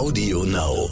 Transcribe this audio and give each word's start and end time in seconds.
Audio 0.00 0.44
Now. 0.44 0.88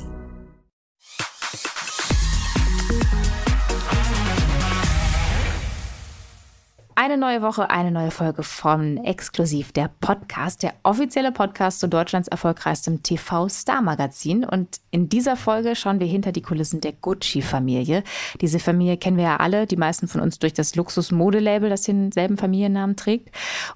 Eine 6.94 7.16
neue 7.16 7.40
Woche, 7.40 7.70
eine 7.70 7.90
neue 7.90 8.10
Folge 8.10 8.42
von 8.42 8.98
Exklusiv, 8.98 9.72
der 9.72 9.88
Podcast, 10.00 10.62
der 10.62 10.74
offizielle 10.82 11.32
Podcast 11.32 11.80
zu 11.80 11.88
Deutschlands 11.88 12.28
erfolgreichstem 12.28 13.02
TV-Star-Magazin. 13.02 14.44
Und 14.44 14.80
in 14.90 15.08
dieser 15.08 15.36
Folge 15.36 15.74
schauen 15.74 16.00
wir 16.00 16.06
hinter 16.06 16.32
die 16.32 16.42
Kulissen 16.42 16.82
der 16.82 16.92
Gucci-Familie. 16.92 18.02
Diese 18.42 18.58
Familie 18.58 18.98
kennen 18.98 19.16
wir 19.16 19.24
ja 19.24 19.36
alle, 19.38 19.66
die 19.66 19.76
meisten 19.78 20.06
von 20.06 20.20
uns 20.20 20.38
durch 20.38 20.52
das 20.52 20.74
Luxus-Modelabel, 20.74 21.70
das 21.70 21.82
denselben 21.82 22.36
Familiennamen 22.36 22.96
trägt. 22.96 23.30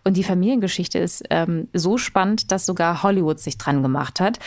Und 0.04 0.18
die 0.18 0.24
Familiengeschichte 0.24 0.98
ist 0.98 1.24
ähm, 1.30 1.68
so 1.72 1.96
spannend, 1.96 2.52
dass 2.52 2.66
sogar 2.66 3.02
Hollywood 3.02 3.40
sich 3.40 3.56
dran 3.56 3.82
gemacht 3.82 4.20
hat. 4.20 4.40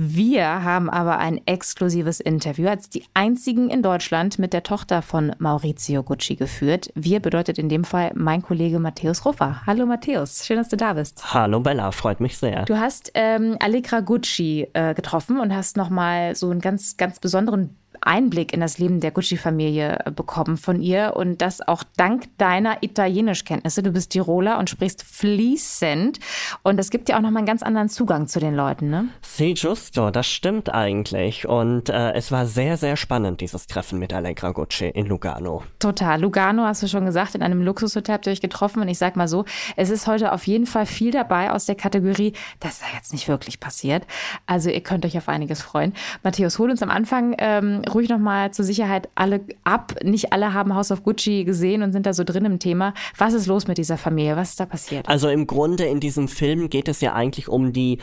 Wir 0.00 0.62
haben 0.62 0.88
aber 0.88 1.18
ein 1.18 1.44
exklusives 1.44 2.20
Interview 2.20 2.68
als 2.68 2.88
die 2.88 3.02
einzigen 3.14 3.68
in 3.68 3.82
Deutschland 3.82 4.38
mit 4.38 4.52
der 4.52 4.62
Tochter 4.62 5.02
von 5.02 5.34
Maurizio 5.40 6.04
Gucci 6.04 6.36
geführt. 6.36 6.92
Wir 6.94 7.18
bedeutet 7.18 7.58
in 7.58 7.68
dem 7.68 7.82
Fall 7.82 8.12
mein 8.14 8.40
Kollege 8.40 8.78
Matthäus 8.78 9.24
Ruffer. 9.24 9.60
Hallo 9.66 9.86
Matthäus, 9.86 10.46
schön, 10.46 10.56
dass 10.56 10.68
du 10.68 10.76
da 10.76 10.92
bist. 10.92 11.34
Hallo 11.34 11.58
Bella, 11.58 11.90
freut 11.90 12.20
mich 12.20 12.38
sehr. 12.38 12.64
Du 12.66 12.78
hast 12.78 13.10
ähm, 13.14 13.56
Allegra 13.58 13.98
Gucci 13.98 14.68
äh, 14.72 14.94
getroffen 14.94 15.40
und 15.40 15.52
hast 15.52 15.76
nochmal 15.76 16.36
so 16.36 16.48
einen 16.48 16.60
ganz, 16.60 16.96
ganz 16.96 17.18
besonderen 17.18 17.76
Einblick 18.00 18.52
in 18.52 18.60
das 18.60 18.78
Leben 18.78 19.00
der 19.00 19.10
Gucci-Familie 19.10 20.00
äh, 20.04 20.10
bekommen 20.10 20.56
von 20.56 20.80
ihr 20.80 21.14
und 21.16 21.40
das 21.40 21.66
auch 21.66 21.82
dank 21.96 22.26
deiner 22.38 22.82
Italienischkenntnisse. 22.82 23.82
Du 23.82 23.92
bist 23.92 24.10
Tiroler 24.10 24.58
und 24.58 24.70
sprichst 24.70 25.02
fließend 25.02 26.18
und 26.62 26.76
das 26.76 26.90
gibt 26.90 27.08
dir 27.08 27.16
auch 27.16 27.20
nochmal 27.20 27.38
einen 27.38 27.46
ganz 27.46 27.62
anderen 27.62 27.88
Zugang 27.88 28.26
zu 28.26 28.40
den 28.40 28.54
Leuten, 28.54 28.90
ne? 28.90 29.08
Si 29.22 29.54
giusto, 29.54 30.10
das 30.10 30.26
stimmt 30.26 30.72
eigentlich 30.72 31.46
und 31.46 31.88
äh, 31.88 32.12
es 32.12 32.32
war 32.32 32.46
sehr, 32.46 32.76
sehr 32.76 32.96
spannend, 32.96 33.40
dieses 33.40 33.66
Treffen 33.66 33.98
mit 33.98 34.12
Allegra 34.12 34.52
Gucci 34.52 34.88
in 34.88 35.06
Lugano. 35.06 35.62
Total. 35.78 36.20
Lugano 36.20 36.64
hast 36.64 36.82
du 36.82 36.88
schon 36.88 37.04
gesagt, 37.04 37.34
in 37.34 37.42
einem 37.42 37.62
Luxushotel 37.62 38.14
habt 38.14 38.26
ihr 38.26 38.32
euch 38.32 38.40
getroffen 38.40 38.82
und 38.82 38.88
ich 38.88 38.98
sag 38.98 39.16
mal 39.16 39.28
so, 39.28 39.44
es 39.76 39.90
ist 39.90 40.06
heute 40.06 40.32
auf 40.32 40.46
jeden 40.46 40.66
Fall 40.66 40.86
viel 40.86 41.10
dabei 41.10 41.52
aus 41.52 41.66
der 41.66 41.74
Kategorie, 41.74 42.32
das 42.60 42.74
ist 42.74 42.82
ja 42.82 42.96
jetzt 42.96 43.12
nicht 43.12 43.28
wirklich 43.28 43.60
passiert. 43.60 44.06
Also 44.46 44.70
ihr 44.70 44.82
könnt 44.82 45.04
euch 45.04 45.16
auf 45.16 45.28
einiges 45.28 45.62
freuen. 45.62 45.92
Matthäus, 46.22 46.58
hol 46.58 46.70
uns 46.70 46.82
am 46.82 46.90
Anfang 46.90 47.34
ähm, 47.38 47.82
ruhig 47.94 48.08
nochmal 48.08 48.52
zur 48.52 48.64
Sicherheit 48.64 49.08
alle 49.14 49.40
ab. 49.64 49.94
Nicht 50.02 50.32
alle 50.32 50.54
haben 50.54 50.74
House 50.74 50.90
of 50.90 51.02
Gucci 51.02 51.44
gesehen 51.44 51.82
und 51.82 51.92
sind 51.92 52.06
da 52.06 52.12
so 52.12 52.24
drin 52.24 52.44
im 52.44 52.58
Thema. 52.58 52.94
Was 53.16 53.34
ist 53.34 53.46
los 53.46 53.66
mit 53.66 53.78
dieser 53.78 53.98
Familie? 53.98 54.36
Was 54.36 54.50
ist 54.50 54.60
da 54.60 54.66
passiert? 54.66 55.08
Also 55.08 55.28
im 55.28 55.46
Grunde 55.46 55.84
in 55.84 56.00
diesem 56.00 56.28
Film 56.28 56.70
geht 56.70 56.88
es 56.88 57.00
ja 57.00 57.14
eigentlich 57.14 57.48
um 57.48 57.72
die 57.72 57.98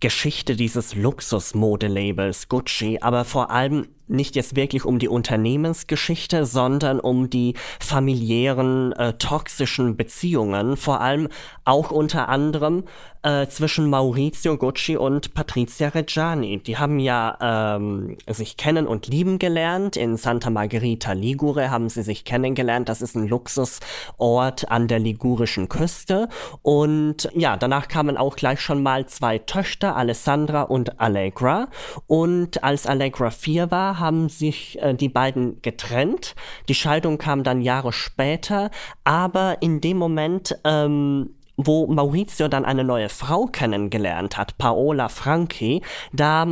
Geschichte 0.00 0.56
dieses 0.56 0.94
Luxusmodelabels 0.94 2.48
Gucci, 2.48 2.98
aber 3.00 3.24
vor 3.24 3.50
allem 3.50 3.88
nicht 4.08 4.36
jetzt 4.36 4.56
wirklich 4.56 4.84
um 4.84 4.98
die 4.98 5.08
Unternehmensgeschichte, 5.08 6.46
sondern 6.46 7.00
um 7.00 7.30
die 7.30 7.54
familiären 7.80 8.92
äh, 8.92 9.14
toxischen 9.14 9.96
Beziehungen, 9.96 10.76
vor 10.76 11.00
allem 11.00 11.28
auch 11.64 11.90
unter 11.90 12.28
anderem 12.28 12.84
äh, 13.26 13.48
zwischen 13.48 13.90
Maurizio 13.90 14.56
Gucci 14.56 14.96
und 14.96 15.34
Patrizia 15.34 15.88
Reggiani. 15.88 16.58
Die 16.58 16.78
haben 16.78 17.00
ja 17.00 17.76
ähm, 17.76 18.16
sich 18.28 18.56
kennen 18.56 18.86
und 18.86 19.08
lieben 19.08 19.40
gelernt. 19.40 19.96
In 19.96 20.16
Santa 20.16 20.48
Margherita 20.48 21.12
Ligure 21.12 21.70
haben 21.70 21.88
sie 21.88 22.02
sich 22.02 22.24
kennengelernt. 22.24 22.88
Das 22.88 23.02
ist 23.02 23.16
ein 23.16 23.26
Luxusort 23.26 24.70
an 24.70 24.86
der 24.86 25.00
ligurischen 25.00 25.68
Küste. 25.68 26.28
Und 26.62 27.28
ja, 27.34 27.56
danach 27.56 27.88
kamen 27.88 28.16
auch 28.16 28.36
gleich 28.36 28.60
schon 28.60 28.82
mal 28.82 29.06
zwei 29.06 29.38
Töchter, 29.38 29.96
Alessandra 29.96 30.62
und 30.62 31.00
Allegra. 31.00 31.66
Und 32.06 32.62
als 32.62 32.86
Allegra 32.86 33.30
vier 33.30 33.72
war, 33.72 33.95
haben 33.98 34.28
sich 34.28 34.80
äh, 34.82 34.94
die 34.94 35.08
beiden 35.08 35.60
getrennt. 35.62 36.34
Die 36.68 36.74
Scheidung 36.74 37.18
kam 37.18 37.42
dann 37.42 37.60
Jahre 37.60 37.92
später, 37.92 38.70
aber 39.04 39.58
in 39.60 39.80
dem 39.80 39.98
Moment, 39.98 40.58
ähm, 40.64 41.30
wo 41.56 41.86
Maurizio 41.86 42.48
dann 42.48 42.64
eine 42.64 42.84
neue 42.84 43.08
Frau 43.08 43.46
kennengelernt 43.46 44.36
hat, 44.36 44.58
Paola 44.58 45.08
Franchi, 45.08 45.82
da 46.12 46.46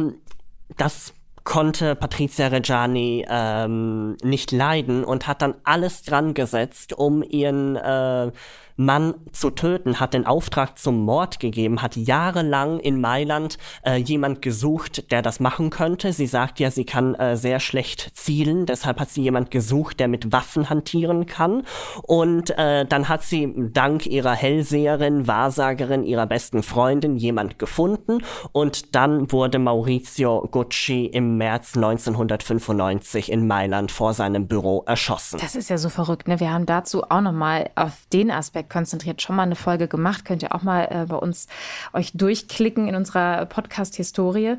das 0.76 1.14
konnte 1.44 1.94
Patrizia 1.94 2.46
Reggiani 2.48 3.26
ähm, 3.28 4.16
nicht 4.22 4.50
leiden 4.50 5.04
und 5.04 5.26
hat 5.26 5.42
dann 5.42 5.54
alles 5.62 6.02
dran 6.02 6.32
gesetzt, 6.32 6.94
um 6.94 7.22
ihren 7.22 7.76
äh, 7.76 8.32
Mann 8.76 9.14
zu 9.32 9.50
töten, 9.50 10.00
hat 10.00 10.14
den 10.14 10.26
Auftrag 10.26 10.78
zum 10.78 11.04
Mord 11.04 11.38
gegeben, 11.38 11.82
hat 11.82 11.96
jahrelang 11.96 12.80
in 12.80 13.00
Mailand 13.00 13.58
äh, 13.84 13.96
jemand 13.96 14.42
gesucht, 14.42 15.10
der 15.12 15.22
das 15.22 15.40
machen 15.40 15.70
könnte. 15.70 16.12
Sie 16.12 16.26
sagt 16.26 16.60
ja, 16.60 16.70
sie 16.70 16.84
kann 16.84 17.14
äh, 17.14 17.36
sehr 17.36 17.60
schlecht 17.60 18.10
zielen, 18.14 18.66
deshalb 18.66 19.00
hat 19.00 19.10
sie 19.10 19.22
jemand 19.22 19.50
gesucht, 19.50 20.00
der 20.00 20.08
mit 20.08 20.32
Waffen 20.32 20.70
hantieren 20.70 21.26
kann. 21.26 21.62
Und 22.02 22.50
äh, 22.58 22.84
dann 22.84 23.08
hat 23.08 23.22
sie 23.22 23.52
dank 23.72 24.06
ihrer 24.06 24.34
Hellseherin, 24.34 25.26
Wahrsagerin, 25.28 26.04
ihrer 26.04 26.26
besten 26.26 26.62
Freundin 26.62 27.16
jemand 27.16 27.58
gefunden. 27.58 28.18
Und 28.52 28.94
dann 28.94 29.30
wurde 29.30 29.58
Maurizio 29.58 30.48
Gucci 30.50 31.06
im 31.06 31.36
März 31.36 31.76
1995 31.76 33.30
in 33.30 33.46
Mailand 33.46 33.92
vor 33.92 34.14
seinem 34.14 34.48
Büro 34.48 34.82
erschossen. 34.86 35.38
Das 35.40 35.54
ist 35.54 35.70
ja 35.70 35.78
so 35.78 35.88
verrückt, 35.88 36.28
ne? 36.28 36.40
Wir 36.40 36.52
haben 36.52 36.66
dazu 36.66 37.04
auch 37.04 37.20
nochmal 37.20 37.70
auf 37.76 37.92
den 38.12 38.30
Aspekt 38.30 38.63
konzentriert 38.68 39.22
schon 39.22 39.36
mal 39.36 39.42
eine 39.42 39.56
Folge 39.56 39.88
gemacht. 39.88 40.24
Könnt 40.24 40.42
ihr 40.42 40.54
auch 40.54 40.62
mal 40.62 40.84
äh, 40.90 41.06
bei 41.06 41.16
uns 41.16 41.46
euch 41.92 42.12
durchklicken 42.12 42.88
in 42.88 42.94
unserer 42.94 43.46
Podcast-Historie. 43.46 44.56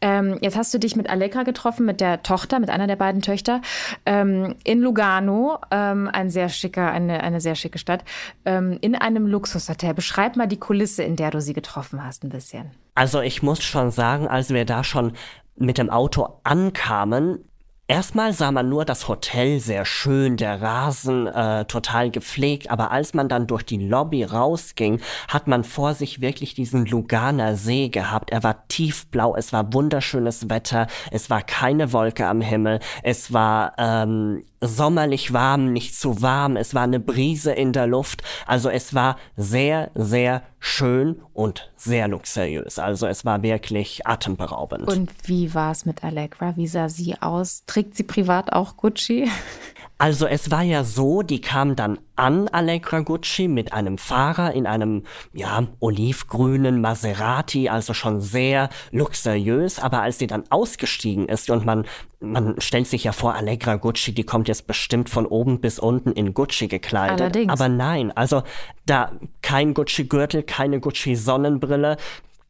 Ähm, 0.00 0.38
jetzt 0.42 0.56
hast 0.56 0.74
du 0.74 0.78
dich 0.78 0.96
mit 0.96 1.08
Allegra 1.08 1.44
getroffen, 1.44 1.86
mit 1.86 2.00
der 2.00 2.22
Tochter, 2.22 2.58
mit 2.60 2.68
einer 2.68 2.86
der 2.86 2.96
beiden 2.96 3.22
Töchter, 3.22 3.62
ähm, 4.04 4.54
in 4.62 4.80
Lugano, 4.80 5.58
ähm, 5.70 6.10
ein 6.12 6.28
sehr 6.28 6.50
schicker, 6.50 6.90
eine, 6.90 7.22
eine 7.22 7.40
sehr 7.40 7.54
schicke 7.54 7.78
Stadt, 7.78 8.04
ähm, 8.44 8.76
in 8.82 8.94
einem 8.94 9.26
Luxushotel. 9.26 9.94
Beschreib 9.94 10.36
mal 10.36 10.46
die 10.46 10.58
Kulisse, 10.58 11.02
in 11.02 11.16
der 11.16 11.30
du 11.30 11.40
sie 11.40 11.54
getroffen 11.54 12.04
hast, 12.04 12.22
ein 12.22 12.28
bisschen. 12.28 12.70
Also 12.94 13.22
ich 13.22 13.42
muss 13.42 13.62
schon 13.62 13.90
sagen, 13.90 14.28
als 14.28 14.50
wir 14.50 14.66
da 14.66 14.84
schon 14.84 15.12
mit 15.56 15.78
dem 15.78 15.88
Auto 15.88 16.40
ankamen, 16.44 17.38
Erstmal 17.86 18.32
sah 18.32 18.50
man 18.50 18.70
nur 18.70 18.86
das 18.86 19.08
Hotel 19.08 19.60
sehr 19.60 19.84
schön, 19.84 20.38
der 20.38 20.62
Rasen 20.62 21.26
äh, 21.26 21.66
total 21.66 22.10
gepflegt, 22.10 22.70
aber 22.70 22.90
als 22.90 23.12
man 23.12 23.28
dann 23.28 23.46
durch 23.46 23.62
die 23.62 23.76
Lobby 23.76 24.24
rausging, 24.24 25.02
hat 25.28 25.48
man 25.48 25.64
vor 25.64 25.92
sich 25.92 26.22
wirklich 26.22 26.54
diesen 26.54 26.86
Luganer 26.86 27.56
See 27.56 27.90
gehabt. 27.90 28.30
Er 28.30 28.42
war 28.42 28.66
tiefblau, 28.68 29.36
es 29.36 29.52
war 29.52 29.74
wunderschönes 29.74 30.48
Wetter, 30.48 30.86
es 31.10 31.28
war 31.28 31.42
keine 31.42 31.92
Wolke 31.92 32.26
am 32.26 32.40
Himmel, 32.40 32.80
es 33.02 33.34
war 33.34 33.74
ähm, 33.76 34.44
sommerlich 34.66 35.32
warm, 35.32 35.72
nicht 35.72 35.94
zu 35.94 36.22
warm, 36.22 36.56
es 36.56 36.74
war 36.74 36.82
eine 36.82 37.00
Brise 37.00 37.52
in 37.52 37.72
der 37.72 37.86
Luft, 37.86 38.22
also 38.46 38.68
es 38.68 38.94
war 38.94 39.16
sehr, 39.36 39.90
sehr 39.94 40.42
schön 40.58 41.20
und 41.32 41.70
sehr 41.76 42.08
luxuriös. 42.08 42.78
Also 42.78 43.06
es 43.06 43.24
war 43.24 43.42
wirklich 43.42 44.06
atemberaubend. 44.06 44.88
Und 44.88 45.10
wie 45.24 45.52
war 45.54 45.72
es 45.72 45.84
mit 45.84 46.02
Allegra? 46.02 46.56
Wie 46.56 46.66
sah 46.66 46.88
sie 46.88 47.20
aus? 47.20 47.64
Trägt 47.66 47.96
sie 47.96 48.04
privat 48.04 48.52
auch 48.52 48.76
Gucci? 48.76 49.28
Also 50.04 50.26
es 50.26 50.50
war 50.50 50.60
ja 50.60 50.84
so, 50.84 51.22
die 51.22 51.40
kam 51.40 51.76
dann 51.76 51.98
an 52.14 52.48
Allegra 52.48 53.00
Gucci 53.00 53.48
mit 53.48 53.72
einem 53.72 53.96
Fahrer 53.96 54.52
in 54.52 54.66
einem, 54.66 55.04
ja, 55.32 55.66
olivgrünen 55.80 56.82
Maserati, 56.82 57.70
also 57.70 57.94
schon 57.94 58.20
sehr 58.20 58.68
luxuriös, 58.90 59.78
aber 59.78 60.02
als 60.02 60.18
sie 60.18 60.26
dann 60.26 60.44
ausgestiegen 60.50 61.26
ist 61.26 61.48
und 61.48 61.64
man, 61.64 61.86
man 62.20 62.60
stellt 62.60 62.86
sich 62.86 63.04
ja 63.04 63.12
vor, 63.12 63.34
Allegra 63.34 63.76
Gucci, 63.76 64.12
die 64.12 64.24
kommt 64.24 64.46
jetzt 64.46 64.66
bestimmt 64.66 65.08
von 65.08 65.24
oben 65.24 65.62
bis 65.62 65.78
unten 65.78 66.12
in 66.12 66.34
Gucci 66.34 66.68
gekleidet. 66.68 67.22
Allerdings. 67.22 67.50
Aber 67.50 67.70
nein, 67.70 68.14
also 68.14 68.42
da 68.84 69.10
kein 69.40 69.72
Gucci-Gürtel, 69.72 70.42
keine 70.42 70.80
Gucci-Sonnenbrille, 70.80 71.96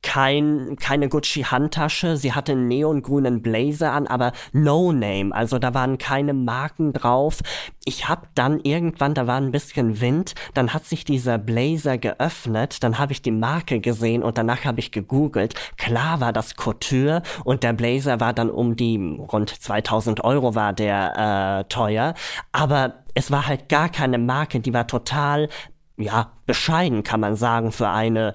kein, 0.04 0.76
keine 0.78 1.08
Gucci-Handtasche. 1.08 2.16
Sie 2.18 2.34
hatte 2.34 2.52
einen 2.52 2.68
neongrünen 2.68 3.40
Blazer 3.40 3.92
an, 3.92 4.06
aber 4.06 4.32
no 4.52 4.92
name. 4.92 5.34
Also 5.34 5.58
da 5.58 5.72
waren 5.72 5.96
keine 5.96 6.34
Marken 6.34 6.92
drauf. 6.92 7.40
Ich 7.86 8.06
hab 8.06 8.32
dann 8.34 8.60
irgendwann, 8.60 9.14
da 9.14 9.26
war 9.26 9.38
ein 9.38 9.50
bisschen 9.50 10.02
Wind, 10.02 10.34
dann 10.52 10.74
hat 10.74 10.84
sich 10.84 11.04
dieser 11.04 11.38
Blazer 11.38 11.96
geöffnet, 11.96 12.82
dann 12.82 12.98
habe 12.98 13.12
ich 13.12 13.22
die 13.22 13.30
Marke 13.30 13.80
gesehen 13.80 14.22
und 14.22 14.36
danach 14.36 14.66
habe 14.66 14.78
ich 14.78 14.92
gegoogelt. 14.92 15.54
Klar 15.78 16.20
war 16.20 16.34
das 16.34 16.54
Couture 16.54 17.22
und 17.44 17.62
der 17.62 17.72
Blazer 17.72 18.20
war 18.20 18.34
dann 18.34 18.50
um 18.50 18.76
die 18.76 18.98
rund 19.18 19.48
2000 19.48 20.22
Euro 20.22 20.54
war 20.54 20.74
der 20.74 21.62
äh, 21.62 21.64
teuer, 21.68 22.14
aber 22.52 23.04
es 23.14 23.30
war 23.30 23.46
halt 23.46 23.70
gar 23.70 23.88
keine 23.88 24.18
Marke, 24.18 24.60
die 24.60 24.74
war 24.74 24.86
total 24.86 25.48
ja, 25.96 26.32
bescheiden 26.46 27.04
kann 27.04 27.20
man 27.20 27.36
sagen 27.36 27.70
für 27.70 27.88
eine 27.88 28.34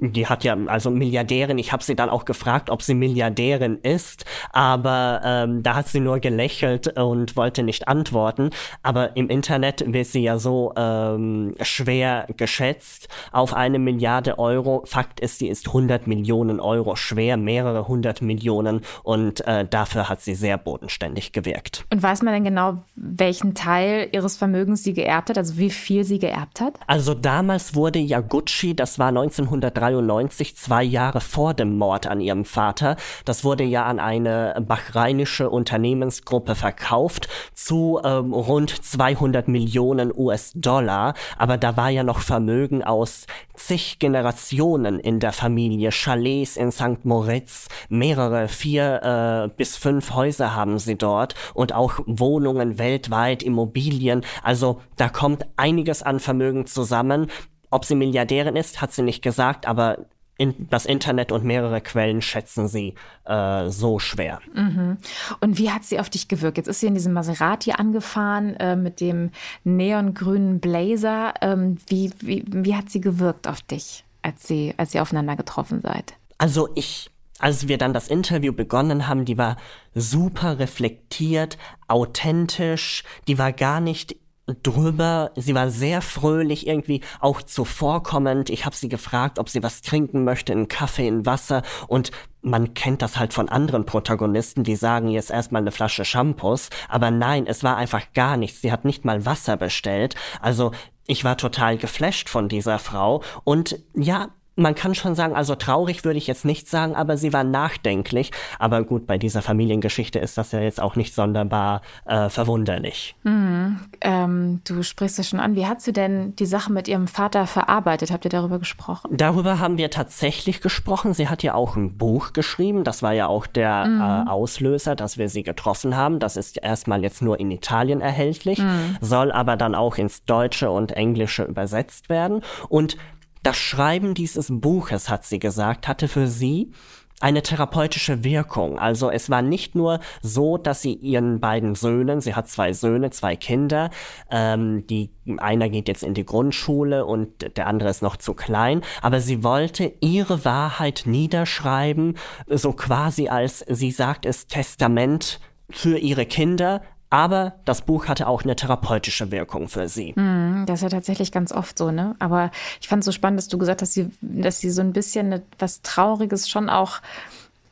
die 0.00 0.26
hat 0.26 0.44
ja, 0.44 0.56
also 0.66 0.90
Milliardärin, 0.90 1.58
ich 1.58 1.72
habe 1.72 1.82
sie 1.82 1.94
dann 1.94 2.10
auch 2.10 2.24
gefragt, 2.24 2.68
ob 2.68 2.82
sie 2.82 2.94
Milliardärin 2.94 3.78
ist, 3.78 4.24
aber 4.52 5.20
ähm, 5.24 5.62
da 5.62 5.76
hat 5.76 5.88
sie 5.88 6.00
nur 6.00 6.18
gelächelt 6.18 6.98
und 6.98 7.36
wollte 7.36 7.62
nicht 7.62 7.86
antworten. 7.86 8.50
Aber 8.82 9.16
im 9.16 9.28
Internet 9.28 9.84
wird 9.86 10.06
sie 10.06 10.22
ja 10.22 10.38
so 10.38 10.72
ähm, 10.76 11.54
schwer 11.60 12.26
geschätzt 12.36 13.08
auf 13.30 13.54
eine 13.54 13.78
Milliarde 13.78 14.38
Euro. 14.38 14.82
Fakt 14.84 15.20
ist, 15.20 15.38
sie 15.38 15.48
ist 15.48 15.68
100 15.68 16.06
Millionen 16.06 16.60
Euro 16.60 16.96
schwer, 16.96 17.36
mehrere 17.36 17.86
hundert 17.86 18.20
Millionen 18.20 18.80
und 19.02 19.46
äh, 19.46 19.66
dafür 19.68 20.08
hat 20.08 20.20
sie 20.20 20.34
sehr 20.34 20.58
bodenständig 20.58 21.32
gewirkt. 21.32 21.86
Und 21.92 22.02
weiß 22.02 22.22
man 22.22 22.34
denn 22.34 22.44
genau, 22.44 22.82
welchen 22.96 23.54
Teil 23.54 24.08
ihres 24.12 24.36
Vermögens 24.36 24.82
sie 24.82 24.92
geerbt 24.92 25.30
hat, 25.30 25.38
also 25.38 25.56
wie 25.56 25.70
viel 25.70 26.04
sie 26.04 26.18
geerbt 26.18 26.60
hat? 26.60 26.74
Also 26.86 27.14
damals 27.14 27.74
wurde 27.74 28.00
ja 28.00 28.20
Gucci, 28.20 28.74
das 28.74 28.98
war 28.98 29.08
1993, 29.08 29.83
1993, 29.84 30.56
zwei 30.56 30.82
Jahre 30.82 31.20
vor 31.20 31.54
dem 31.54 31.76
Mord 31.76 32.06
an 32.06 32.20
ihrem 32.20 32.44
Vater. 32.44 32.96
Das 33.24 33.44
wurde 33.44 33.64
ja 33.64 33.84
an 33.84 34.00
eine 34.00 34.54
bahrainische 34.66 35.50
Unternehmensgruppe 35.50 36.54
verkauft 36.54 37.28
zu 37.52 38.00
ähm, 38.04 38.32
rund 38.32 38.70
200 38.70 39.48
Millionen 39.48 40.12
US-Dollar. 40.14 41.14
Aber 41.38 41.58
da 41.58 41.76
war 41.76 41.90
ja 41.90 42.02
noch 42.02 42.20
Vermögen 42.20 42.82
aus 42.82 43.26
zig 43.54 43.98
Generationen 43.98 44.98
in 44.98 45.20
der 45.20 45.32
Familie. 45.32 45.90
Chalets 45.90 46.56
in 46.56 46.72
St. 46.72 47.04
Moritz, 47.04 47.68
mehrere, 47.88 48.48
vier 48.48 49.02
äh, 49.02 49.48
bis 49.56 49.76
fünf 49.76 50.14
Häuser 50.14 50.54
haben 50.54 50.78
sie 50.78 50.96
dort 50.96 51.34
und 51.54 51.74
auch 51.74 52.00
Wohnungen 52.06 52.78
weltweit, 52.78 53.42
Immobilien. 53.42 54.24
Also 54.42 54.80
da 54.96 55.08
kommt 55.08 55.46
einiges 55.56 56.02
an 56.02 56.20
Vermögen 56.20 56.66
zusammen. 56.66 57.28
Ob 57.74 57.84
sie 57.84 57.96
Milliardärin 57.96 58.54
ist, 58.54 58.80
hat 58.80 58.92
sie 58.92 59.02
nicht 59.02 59.20
gesagt, 59.20 59.66
aber 59.66 60.06
in, 60.38 60.68
das 60.70 60.86
Internet 60.86 61.32
und 61.32 61.42
mehrere 61.42 61.80
Quellen 61.80 62.22
schätzen 62.22 62.68
sie 62.68 62.94
äh, 63.24 63.68
so 63.68 63.98
schwer. 63.98 64.38
Mhm. 64.54 64.98
Und 65.40 65.58
wie 65.58 65.72
hat 65.72 65.82
sie 65.82 65.98
auf 65.98 66.08
dich 66.08 66.28
gewirkt? 66.28 66.56
Jetzt 66.56 66.68
ist 66.68 66.78
sie 66.78 66.86
in 66.86 66.94
diesem 66.94 67.12
Maserati 67.12 67.72
angefahren 67.72 68.54
äh, 68.60 68.76
mit 68.76 69.00
dem 69.00 69.32
neongrünen 69.64 70.60
Blazer. 70.60 71.34
Ähm, 71.40 71.78
wie, 71.88 72.12
wie, 72.20 72.44
wie 72.46 72.76
hat 72.76 72.90
sie 72.90 73.00
gewirkt 73.00 73.48
auf 73.48 73.60
dich, 73.60 74.04
als, 74.22 74.46
sie, 74.46 74.74
als 74.76 74.94
ihr 74.94 75.02
aufeinander 75.02 75.34
getroffen 75.34 75.80
seid? 75.80 76.14
Also 76.38 76.68
ich 76.76 77.10
als 77.40 77.66
wir 77.66 77.76
dann 77.76 77.92
das 77.92 78.06
Interview 78.06 78.52
begonnen 78.52 79.08
haben, 79.08 79.24
die 79.24 79.36
war 79.36 79.56
super 79.92 80.60
reflektiert, 80.60 81.58
authentisch, 81.88 83.02
die 83.26 83.38
war 83.38 83.52
gar 83.52 83.80
nicht 83.80 84.16
drüber. 84.62 85.30
Sie 85.36 85.54
war 85.54 85.70
sehr 85.70 86.02
fröhlich, 86.02 86.66
irgendwie 86.66 87.00
auch 87.20 87.42
zuvorkommend. 87.42 88.50
Ich 88.50 88.66
habe 88.66 88.76
sie 88.76 88.88
gefragt, 88.88 89.38
ob 89.38 89.48
sie 89.48 89.62
was 89.62 89.80
trinken 89.80 90.24
möchte, 90.24 90.52
einen 90.52 90.68
Kaffee, 90.68 91.08
ein 91.08 91.26
Wasser. 91.26 91.62
Und 91.88 92.10
man 92.42 92.74
kennt 92.74 93.00
das 93.00 93.16
halt 93.16 93.32
von 93.32 93.48
anderen 93.48 93.86
Protagonisten, 93.86 94.64
die 94.64 94.76
sagen 94.76 95.08
jetzt 95.08 95.30
erstmal 95.30 95.62
eine 95.62 95.72
Flasche 95.72 96.04
Shampoos. 96.04 96.68
Aber 96.88 97.10
nein, 97.10 97.46
es 97.46 97.62
war 97.62 97.76
einfach 97.76 98.12
gar 98.12 98.36
nichts. 98.36 98.60
Sie 98.60 98.70
hat 98.70 98.84
nicht 98.84 99.04
mal 99.04 99.24
Wasser 99.24 99.56
bestellt. 99.56 100.14
Also 100.40 100.72
ich 101.06 101.24
war 101.24 101.36
total 101.36 101.78
geflasht 101.78 102.28
von 102.28 102.48
dieser 102.48 102.78
Frau. 102.78 103.22
Und 103.44 103.80
ja, 103.94 104.28
man 104.56 104.74
kann 104.74 104.94
schon 104.94 105.14
sagen, 105.14 105.34
also 105.34 105.54
traurig 105.54 106.04
würde 106.04 106.18
ich 106.18 106.26
jetzt 106.26 106.44
nicht 106.44 106.68
sagen, 106.68 106.94
aber 106.94 107.16
sie 107.16 107.32
war 107.32 107.44
nachdenklich. 107.44 108.30
Aber 108.58 108.84
gut, 108.84 109.06
bei 109.06 109.18
dieser 109.18 109.42
Familiengeschichte 109.42 110.18
ist 110.18 110.38
das 110.38 110.52
ja 110.52 110.60
jetzt 110.60 110.80
auch 110.80 110.96
nicht 110.96 111.14
sonderbar 111.14 111.82
äh, 112.04 112.28
verwunderlich. 112.28 113.16
Mhm. 113.24 113.80
Ähm, 114.00 114.60
du 114.64 114.82
sprichst 114.82 115.18
es 115.18 115.28
schon 115.28 115.40
an. 115.40 115.56
Wie 115.56 115.66
hat 115.66 115.80
sie 115.80 115.92
denn 115.92 116.36
die 116.36 116.46
Sache 116.46 116.72
mit 116.72 116.88
ihrem 116.88 117.08
Vater 117.08 117.46
verarbeitet? 117.46 118.10
Habt 118.12 118.24
ihr 118.24 118.30
darüber 118.30 118.58
gesprochen? 118.58 119.08
Darüber 119.10 119.58
haben 119.58 119.78
wir 119.78 119.90
tatsächlich 119.90 120.60
gesprochen. 120.60 121.14
Sie 121.14 121.28
hat 121.28 121.42
ja 121.42 121.54
auch 121.54 121.76
ein 121.76 121.96
Buch 121.98 122.32
geschrieben. 122.32 122.84
Das 122.84 123.02
war 123.02 123.12
ja 123.12 123.26
auch 123.26 123.46
der 123.46 123.86
mhm. 123.86 124.00
äh, 124.00 124.30
Auslöser, 124.30 124.94
dass 124.94 125.18
wir 125.18 125.28
sie 125.28 125.42
getroffen 125.42 125.96
haben. 125.96 126.18
Das 126.18 126.36
ist 126.36 126.62
erstmal 126.62 127.02
jetzt 127.02 127.22
nur 127.22 127.40
in 127.40 127.50
Italien 127.50 128.00
erhältlich, 128.00 128.58
mhm. 128.58 128.96
soll 129.00 129.32
aber 129.32 129.56
dann 129.56 129.74
auch 129.74 129.96
ins 129.96 130.24
Deutsche 130.24 130.70
und 130.70 130.92
Englische 130.92 131.44
übersetzt 131.44 132.08
werden. 132.08 132.42
Und 132.68 132.96
das 133.44 133.56
Schreiben 133.56 134.14
dieses 134.14 134.48
Buches, 134.50 135.08
hat 135.08 135.24
sie 135.24 135.38
gesagt, 135.38 135.86
hatte 135.86 136.08
für 136.08 136.26
sie 136.26 136.72
eine 137.20 137.42
therapeutische 137.42 138.24
Wirkung. 138.24 138.78
Also 138.78 139.10
es 139.10 139.30
war 139.30 139.40
nicht 139.40 139.74
nur 139.74 140.00
so, 140.20 140.58
dass 140.58 140.82
sie 140.82 140.94
ihren 140.94 141.40
beiden 141.40 141.74
Söhnen, 141.74 142.20
sie 142.20 142.34
hat 142.34 142.48
zwei 142.48 142.72
Söhne, 142.72 143.10
zwei 143.10 143.36
Kinder, 143.36 143.90
ähm, 144.30 144.86
die 144.88 145.10
einer 145.38 145.68
geht 145.68 145.88
jetzt 145.88 146.02
in 146.02 146.14
die 146.14 146.26
Grundschule 146.26 147.06
und 147.06 147.56
der 147.56 147.66
andere 147.66 147.88
ist 147.88 148.02
noch 148.02 148.16
zu 148.16 148.34
klein, 148.34 148.82
aber 149.00 149.20
sie 149.20 149.44
wollte 149.44 149.92
ihre 150.00 150.44
Wahrheit 150.44 151.04
niederschreiben, 151.06 152.18
so 152.48 152.72
quasi 152.72 153.28
als 153.28 153.64
sie 153.68 153.92
sagt 153.92 154.26
es 154.26 154.46
Testament 154.48 155.40
für 155.70 155.98
ihre 155.98 156.26
Kinder, 156.26 156.82
aber 157.14 157.52
das 157.64 157.82
Buch 157.82 158.08
hatte 158.08 158.26
auch 158.26 158.42
eine 158.42 158.56
therapeutische 158.56 159.30
Wirkung 159.30 159.68
für 159.68 159.88
sie. 159.88 160.14
Mm, 160.18 160.64
das 160.66 160.80
ist 160.80 160.82
ja 160.82 160.88
tatsächlich 160.88 161.30
ganz 161.30 161.52
oft 161.52 161.78
so, 161.78 161.92
ne? 161.92 162.16
Aber 162.18 162.50
ich 162.80 162.88
fand 162.88 163.02
es 163.02 163.06
so 163.06 163.12
spannend, 163.12 163.38
dass 163.38 163.46
du 163.46 163.56
gesagt 163.56 163.82
hast, 163.82 163.90
dass 163.90 163.94
sie, 163.94 164.10
dass 164.20 164.58
sie 164.58 164.70
so 164.70 164.80
ein 164.80 164.92
bisschen 164.92 165.40
was 165.60 165.80
Trauriges 165.82 166.48
schon 166.48 166.68
auch 166.68 167.00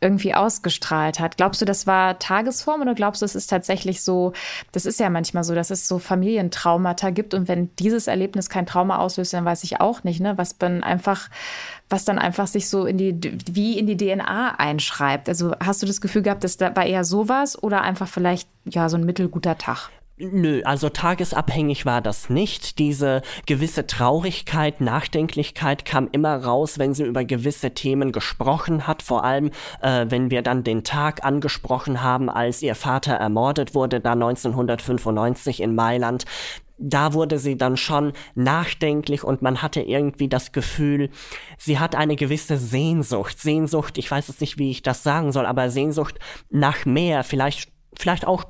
irgendwie 0.02 0.34
ausgestrahlt 0.34 1.20
hat. 1.20 1.36
Glaubst 1.36 1.60
du, 1.60 1.64
das 1.64 1.86
war 1.86 2.18
Tagesform 2.18 2.82
oder 2.82 2.94
glaubst 2.94 3.22
du, 3.22 3.26
es 3.26 3.34
ist 3.34 3.46
tatsächlich 3.46 4.02
so, 4.02 4.32
das 4.72 4.84
ist 4.84 5.00
ja 5.00 5.08
manchmal 5.08 5.44
so, 5.44 5.54
dass 5.54 5.70
es 5.70 5.88
so 5.88 5.98
Familientraumata 5.98 7.10
gibt 7.10 7.34
und 7.34 7.48
wenn 7.48 7.74
dieses 7.76 8.08
Erlebnis 8.08 8.50
kein 8.50 8.66
Trauma 8.66 8.98
auslöst, 8.98 9.32
dann 9.32 9.44
weiß 9.44 9.64
ich 9.64 9.80
auch 9.80 10.04
nicht, 10.04 10.20
ne, 10.20 10.36
was 10.36 10.58
dann 10.58 10.82
einfach, 10.82 11.30
was 11.88 12.04
dann 12.04 12.18
einfach 12.18 12.46
sich 12.46 12.68
so 12.68 12.84
in 12.84 12.98
die, 12.98 13.38
wie 13.50 13.78
in 13.78 13.86
die 13.86 13.96
DNA 13.96 14.56
einschreibt. 14.58 15.28
Also 15.28 15.54
hast 15.60 15.82
du 15.82 15.86
das 15.86 16.00
Gefühl 16.00 16.22
gehabt, 16.22 16.44
dass 16.44 16.56
da 16.56 16.74
war 16.74 16.86
eher 16.86 17.04
sowas 17.04 17.62
oder 17.62 17.82
einfach 17.82 18.08
vielleicht, 18.08 18.48
ja, 18.64 18.88
so 18.88 18.96
ein 18.96 19.04
mittelguter 19.04 19.56
Tag? 19.56 19.90
Nö, 20.18 20.60
also 20.64 20.90
tagesabhängig 20.90 21.86
war 21.86 22.02
das 22.02 22.28
nicht. 22.28 22.78
Diese 22.78 23.22
gewisse 23.46 23.86
Traurigkeit, 23.86 24.80
Nachdenklichkeit 24.80 25.86
kam 25.86 26.08
immer 26.12 26.44
raus, 26.44 26.78
wenn 26.78 26.92
sie 26.92 27.04
über 27.04 27.24
gewisse 27.24 27.70
Themen 27.70 28.12
gesprochen 28.12 28.86
hat. 28.86 29.02
Vor 29.02 29.24
allem, 29.24 29.50
äh, 29.80 30.06
wenn 30.10 30.30
wir 30.30 30.42
dann 30.42 30.64
den 30.64 30.84
Tag 30.84 31.24
angesprochen 31.24 32.02
haben, 32.02 32.28
als 32.28 32.62
ihr 32.62 32.74
Vater 32.74 33.14
ermordet 33.14 33.74
wurde, 33.74 34.00
da 34.00 34.12
1995 34.12 35.60
in 35.60 35.74
Mailand 35.74 36.24
da 36.84 37.12
wurde 37.12 37.38
sie 37.38 37.56
dann 37.56 37.76
schon 37.76 38.12
nachdenklich 38.34 39.22
und 39.22 39.40
man 39.40 39.62
hatte 39.62 39.80
irgendwie 39.80 40.28
das 40.28 40.50
Gefühl, 40.50 41.10
sie 41.56 41.78
hat 41.78 41.94
eine 41.94 42.16
gewisse 42.16 42.58
Sehnsucht. 42.58 43.38
Sehnsucht, 43.38 43.98
ich 43.98 44.10
weiß 44.10 44.26
jetzt 44.26 44.40
nicht, 44.40 44.58
wie 44.58 44.70
ich 44.72 44.82
das 44.82 45.04
sagen 45.04 45.30
soll, 45.30 45.46
aber 45.46 45.70
Sehnsucht 45.70 46.18
nach 46.50 46.84
mehr, 46.84 47.22
vielleicht, 47.22 47.70
vielleicht 47.96 48.26
auch, 48.26 48.44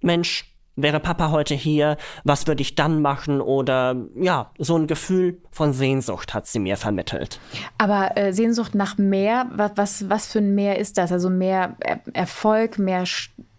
Mensch, 0.00 0.57
wäre 0.82 1.00
Papa 1.00 1.30
heute 1.30 1.54
hier, 1.54 1.96
was 2.24 2.46
würde 2.46 2.62
ich 2.62 2.74
dann 2.74 3.02
machen? 3.02 3.40
Oder 3.40 3.96
ja, 4.14 4.50
so 4.58 4.76
ein 4.76 4.86
Gefühl 4.86 5.40
von 5.50 5.72
Sehnsucht 5.72 6.34
hat 6.34 6.46
sie 6.46 6.58
mir 6.58 6.76
vermittelt. 6.76 7.40
Aber 7.76 8.16
äh, 8.16 8.32
Sehnsucht 8.32 8.74
nach 8.74 8.96
mehr, 8.96 9.46
was, 9.52 9.72
was, 9.76 10.10
was 10.10 10.32
für 10.32 10.38
ein 10.38 10.54
Mehr 10.54 10.78
ist 10.78 10.98
das? 10.98 11.12
Also 11.12 11.30
mehr 11.30 11.76
er 11.80 12.00
Erfolg, 12.12 12.78
mehr 12.78 13.04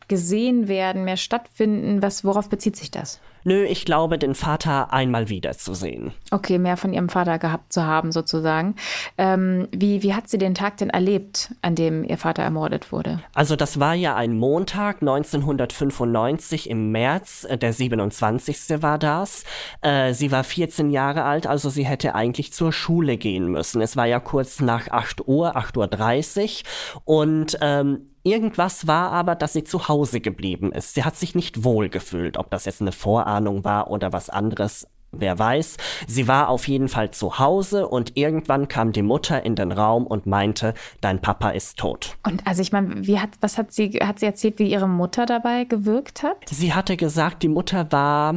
gesehen 0.07 0.67
werden, 0.67 1.05
mehr 1.05 1.17
stattfinden? 1.17 2.01
Was, 2.01 2.25
worauf 2.25 2.49
bezieht 2.49 2.75
sich 2.75 2.91
das? 2.91 3.19
Nö, 3.43 3.63
ich 3.63 3.85
glaube, 3.85 4.17
den 4.17 4.35
Vater 4.35 4.93
einmal 4.93 5.29
wiederzusehen. 5.29 6.13
Okay, 6.31 6.57
mehr 6.57 6.77
von 6.77 6.93
ihrem 6.93 7.09
Vater 7.09 7.39
gehabt 7.39 7.73
zu 7.73 7.85
haben, 7.85 8.11
sozusagen. 8.11 8.75
Ähm, 9.17 9.67
wie, 9.71 10.03
wie 10.03 10.13
hat 10.13 10.29
sie 10.29 10.37
den 10.37 10.55
Tag 10.55 10.77
denn 10.77 10.89
erlebt, 10.89 11.53
an 11.61 11.75
dem 11.75 12.03
ihr 12.03 12.17
Vater 12.17 12.43
ermordet 12.43 12.91
wurde? 12.91 13.21
Also, 13.33 13.55
das 13.55 13.79
war 13.79 13.93
ja 13.93 14.15
ein 14.15 14.37
Montag 14.37 15.01
1995 15.01 16.69
im 16.69 16.91
März, 16.91 17.45
äh, 17.49 17.57
der 17.57 17.73
27. 17.73 18.81
war 18.81 18.97
das. 18.97 19.43
Äh, 19.81 20.13
sie 20.13 20.31
war 20.31 20.43
14 20.43 20.89
Jahre 20.89 21.23
alt, 21.23 21.47
also 21.47 21.69
sie 21.69 21.85
hätte 21.85 22.15
eigentlich 22.15 22.53
zur 22.53 22.73
Schule 22.73 23.17
gehen 23.17 23.47
müssen. 23.47 23.81
Es 23.81 23.95
war 23.95 24.05
ja 24.05 24.19
kurz 24.19 24.59
nach 24.59 24.89
8 24.89 25.27
Uhr, 25.27 25.55
8.30 25.55 26.63
Uhr. 26.95 27.01
Und 27.05 27.57
ähm, 27.61 28.09
Irgendwas 28.23 28.85
war 28.85 29.11
aber, 29.11 29.33
dass 29.35 29.53
sie 29.53 29.63
zu 29.63 29.87
Hause 29.87 30.19
geblieben 30.19 30.73
ist. 30.73 30.93
Sie 30.93 31.05
hat 31.05 31.15
sich 31.15 31.35
nicht 31.35 31.63
wohl 31.63 31.87
gefühlt, 31.87 32.37
ob 32.37 32.51
das 32.51 32.65
jetzt 32.65 32.81
eine 32.81 32.91
Vorahnung 33.29 33.63
war 33.63 33.91
oder 33.91 34.11
was 34.11 34.29
anderes. 34.29 34.87
Wer 35.11 35.39
weiß, 35.39 35.77
sie 36.07 36.27
war 36.27 36.49
auf 36.49 36.67
jeden 36.67 36.87
Fall 36.87 37.09
zu 37.11 37.39
Hause 37.39 37.87
und 37.87 38.15
irgendwann 38.15 38.67
kam 38.67 38.91
die 38.91 39.01
Mutter 39.01 39.43
in 39.43 39.55
den 39.55 39.71
Raum 39.71 40.05
und 40.05 40.27
meinte, 40.27 40.75
dein 41.01 41.19
Papa 41.19 41.49
ist 41.49 41.79
tot. 41.79 42.15
Und 42.23 42.45
also 42.45 42.61
ich 42.61 42.71
meine, 42.71 43.07
wie 43.07 43.19
hat, 43.19 43.31
was 43.41 43.57
hat 43.57 43.71
sie, 43.71 43.89
hat 44.03 44.19
sie 44.19 44.27
erzählt, 44.27 44.59
wie 44.59 44.69
ihre 44.69 44.87
Mutter 44.87 45.25
dabei 45.25 45.63
gewirkt 45.63 46.21
hat? 46.21 46.37
Sie 46.47 46.73
hatte 46.73 46.95
gesagt, 46.95 47.41
die 47.43 47.47
Mutter 47.47 47.91
war, 47.91 48.35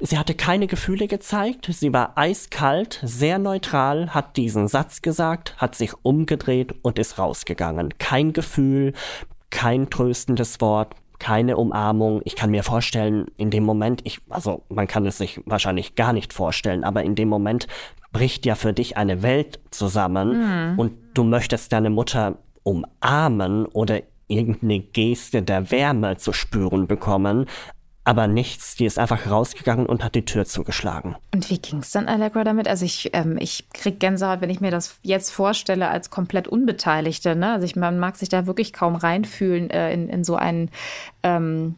Sie 0.00 0.16
hatte 0.16 0.36
keine 0.36 0.68
Gefühle 0.68 1.08
gezeigt, 1.08 1.68
sie 1.72 1.92
war 1.92 2.16
eiskalt, 2.16 3.00
sehr 3.02 3.40
neutral, 3.40 4.14
hat 4.14 4.36
diesen 4.36 4.68
Satz 4.68 5.02
gesagt, 5.02 5.56
hat 5.56 5.74
sich 5.74 5.92
umgedreht 6.02 6.72
und 6.82 7.00
ist 7.00 7.18
rausgegangen. 7.18 7.98
Kein 7.98 8.32
Gefühl, 8.32 8.92
kein 9.50 9.90
tröstendes 9.90 10.60
Wort, 10.60 10.94
keine 11.18 11.56
Umarmung. 11.56 12.20
Ich 12.24 12.36
kann 12.36 12.50
mir 12.50 12.62
vorstellen, 12.62 13.26
in 13.36 13.50
dem 13.50 13.64
Moment, 13.64 14.00
ich, 14.04 14.20
also 14.28 14.62
man 14.68 14.86
kann 14.86 15.06
es 15.06 15.18
sich 15.18 15.40
wahrscheinlich 15.46 15.94
gar 15.94 16.12
nicht 16.12 16.32
vorstellen, 16.32 16.84
aber 16.84 17.02
in 17.02 17.14
dem 17.14 17.28
Moment 17.28 17.66
bricht 18.12 18.46
ja 18.46 18.54
für 18.54 18.72
dich 18.72 18.96
eine 18.96 19.22
Welt 19.22 19.60
zusammen 19.70 20.72
mhm. 20.72 20.78
und 20.78 20.92
du 21.14 21.24
möchtest 21.24 21.72
deine 21.72 21.90
Mutter 21.90 22.38
umarmen 22.62 23.66
oder 23.66 24.00
irgendeine 24.28 24.80
Geste 24.80 25.42
der 25.42 25.70
Wärme 25.70 26.16
zu 26.16 26.32
spüren 26.32 26.86
bekommen, 26.86 27.46
aber 28.08 28.26
nichts. 28.26 28.74
Die 28.74 28.86
ist 28.86 28.98
einfach 28.98 29.30
rausgegangen 29.30 29.84
und 29.84 30.02
hat 30.02 30.14
die 30.14 30.24
Tür 30.24 30.46
zugeschlagen. 30.46 31.16
Und 31.34 31.50
wie 31.50 31.58
ging 31.58 31.80
es 31.80 31.90
dann 31.90 32.08
Allegra 32.08 32.42
damit? 32.42 32.66
Also 32.66 32.86
ich, 32.86 33.10
ähm, 33.12 33.36
ich 33.38 33.68
krieg 33.74 34.00
Gänsehaut, 34.00 34.40
wenn 34.40 34.48
ich 34.48 34.62
mir 34.62 34.70
das 34.70 34.98
jetzt 35.02 35.30
vorstelle 35.30 35.88
als 35.88 36.08
komplett 36.08 36.48
Unbeteiligte. 36.48 37.36
Ne? 37.36 37.52
Also 37.52 37.66
ich, 37.66 37.76
man 37.76 37.98
mag 37.98 38.16
sich 38.16 38.30
da 38.30 38.46
wirklich 38.46 38.72
kaum 38.72 38.96
reinfühlen 38.96 39.68
äh, 39.68 39.92
in, 39.92 40.08
in 40.08 40.24
so 40.24 40.36
einen 40.36 40.70
ähm, 41.22 41.74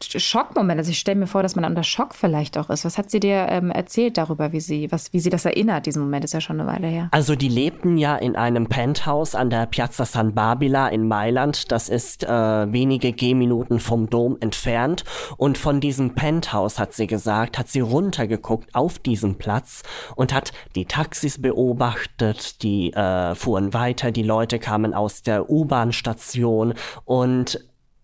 Schockmoment. 0.00 0.78
Also 0.78 0.90
ich 0.90 0.98
stelle 0.98 1.18
mir 1.18 1.26
vor, 1.26 1.42
dass 1.42 1.56
man 1.56 1.64
unter 1.64 1.82
Schock 1.82 2.14
vielleicht 2.14 2.58
auch 2.58 2.70
ist. 2.70 2.84
Was 2.84 2.98
hat 2.98 3.10
sie 3.10 3.20
dir 3.20 3.46
ähm, 3.48 3.70
erzählt 3.70 4.18
darüber, 4.18 4.52
wie 4.52 4.60
sie, 4.60 4.90
was, 4.92 5.12
wie 5.12 5.20
sie 5.20 5.30
das 5.30 5.44
erinnert? 5.44 5.86
Diesen 5.86 6.02
Moment 6.02 6.24
ist 6.24 6.34
ja 6.34 6.40
schon 6.40 6.60
eine 6.60 6.70
Weile 6.70 6.86
her. 6.86 7.08
Also 7.12 7.34
die 7.34 7.48
lebten 7.48 7.96
ja 7.96 8.16
in 8.16 8.36
einem 8.36 8.68
Penthouse 8.68 9.34
an 9.34 9.50
der 9.50 9.66
Piazza 9.66 10.04
San 10.04 10.34
Babila 10.34 10.88
in 10.88 11.08
Mailand. 11.08 11.70
Das 11.72 11.88
ist 11.88 12.24
äh, 12.24 12.28
wenige 12.28 13.12
Gehminuten 13.12 13.80
vom 13.80 14.08
Dom 14.10 14.36
entfernt. 14.40 15.04
Und 15.36 15.58
von 15.58 15.80
diesem 15.80 16.14
Penthouse, 16.14 16.78
hat 16.78 16.92
sie 16.92 17.06
gesagt, 17.06 17.58
hat 17.58 17.68
sie 17.68 17.80
runtergeguckt 17.80 18.74
auf 18.74 18.98
diesen 18.98 19.36
Platz 19.38 19.82
und 20.14 20.32
hat 20.32 20.52
die 20.74 20.84
Taxis 20.84 21.40
beobachtet, 21.40 22.62
die 22.62 22.92
äh, 22.92 23.34
fuhren 23.34 23.74
weiter, 23.74 24.10
die 24.10 24.22
Leute 24.22 24.58
kamen 24.58 24.94
aus 24.94 25.22
der 25.22 25.50
U-Bahn-Station 25.50 26.74
und 27.04 27.60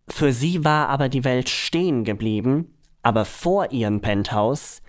für 0.09 0.33
sie 0.33 0.65
war 0.65 0.89
aber 0.89 1.09
die 1.09 1.25
Welt 1.25 1.49
stehen 1.49 2.05
geblieben, 2.05 2.75
aber 3.03 3.25
vor 3.25 3.73
ihrem 3.73 4.01
Penthouse 4.01 4.83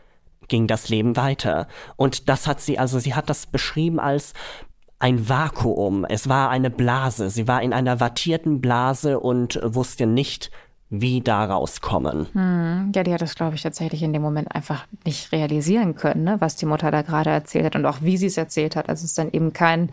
ging 0.48 0.68
das 0.68 0.90
Leben 0.90 1.16
weiter. 1.16 1.68
Und 1.96 2.30
das 2.30 2.48
hat 2.48 2.62
sie, 2.62 2.78
also 2.80 3.00
sie 3.00 3.14
hat 3.14 3.30
das 3.30 3.46
beschrieben 3.48 4.00
als 4.00 4.34
ein 5.00 5.28
Vakuum. 5.28 6.06
Es 6.06 6.30
war 6.30 6.50
eine 6.50 6.70
Blase. 6.70 7.30
Sie 7.30 7.48
war 7.48 7.62
in 7.62 7.74
einer 7.74 8.00
wattierten 8.00 8.62
Blase 8.62 9.20
und 9.20 9.60
wusste 9.64 10.06
nicht, 10.06 10.52
wie 10.96 11.22
da 11.22 11.44
rauskommen. 11.46 12.28
Hm. 12.34 12.92
Ja, 12.94 13.04
die 13.04 13.12
hat 13.12 13.22
das, 13.22 13.34
glaube 13.34 13.56
ich, 13.56 13.64
tatsächlich 13.64 14.04
in 14.04 14.14
dem 14.14 14.22
Moment 14.22 14.54
einfach 14.54 14.86
nicht 15.06 15.32
realisieren 15.32 15.96
können, 15.96 16.24
ne? 16.24 16.36
was 16.40 16.56
die 16.56 16.68
Mutter 16.68 16.92
da 16.92 17.02
gerade 17.02 17.32
erzählt 17.32 17.66
hat 17.66 17.76
und 17.76 17.86
auch 17.88 17.98
wie 18.02 18.16
sie 18.16 18.28
es 18.28 18.38
erzählt 18.38 18.76
hat. 18.76 18.90
Also 18.90 19.04
es 19.04 19.12
ist 19.12 19.18
dann 19.18 19.32
eben 19.32 19.54
kein 19.54 19.90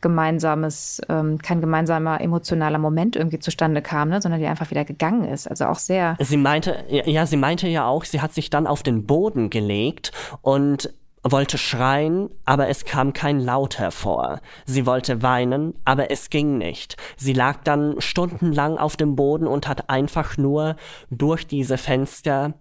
gemeinsames, 0.00 1.00
ähm, 1.08 1.38
kein 1.38 1.60
gemeinsamer 1.60 2.20
emotionaler 2.20 2.78
Moment 2.78 3.14
irgendwie 3.14 3.38
zustande 3.38 3.80
kam, 3.80 4.08
ne? 4.08 4.20
sondern 4.20 4.40
die 4.40 4.46
einfach 4.48 4.72
wieder 4.72 4.84
gegangen 4.84 5.24
ist. 5.24 5.48
Also 5.48 5.66
auch 5.66 5.78
sehr. 5.78 6.16
Sie 6.18 6.36
meinte, 6.36 6.84
ja, 6.88 7.26
sie 7.26 7.36
meinte 7.36 7.68
ja 7.68 7.86
auch, 7.86 8.04
sie 8.04 8.20
hat 8.20 8.34
sich 8.34 8.50
dann 8.50 8.66
auf 8.66 8.82
den 8.82 9.06
Boden 9.06 9.50
gelegt 9.50 10.10
und 10.42 10.92
wollte 11.22 11.58
schreien, 11.58 12.30
aber 12.44 12.68
es 12.68 12.84
kam 12.84 13.12
kein 13.12 13.40
Laut 13.40 13.78
hervor. 13.78 14.40
Sie 14.64 14.86
wollte 14.86 15.22
weinen, 15.22 15.74
aber 15.84 16.10
es 16.10 16.30
ging 16.30 16.58
nicht. 16.58 16.96
Sie 17.16 17.32
lag 17.32 17.58
dann 17.64 18.00
stundenlang 18.00 18.78
auf 18.78 18.96
dem 18.96 19.16
Boden 19.16 19.46
und 19.46 19.68
hat 19.68 19.90
einfach 19.90 20.36
nur 20.38 20.76
durch 21.10 21.46
diese 21.46 21.78
Fenster 21.78 22.54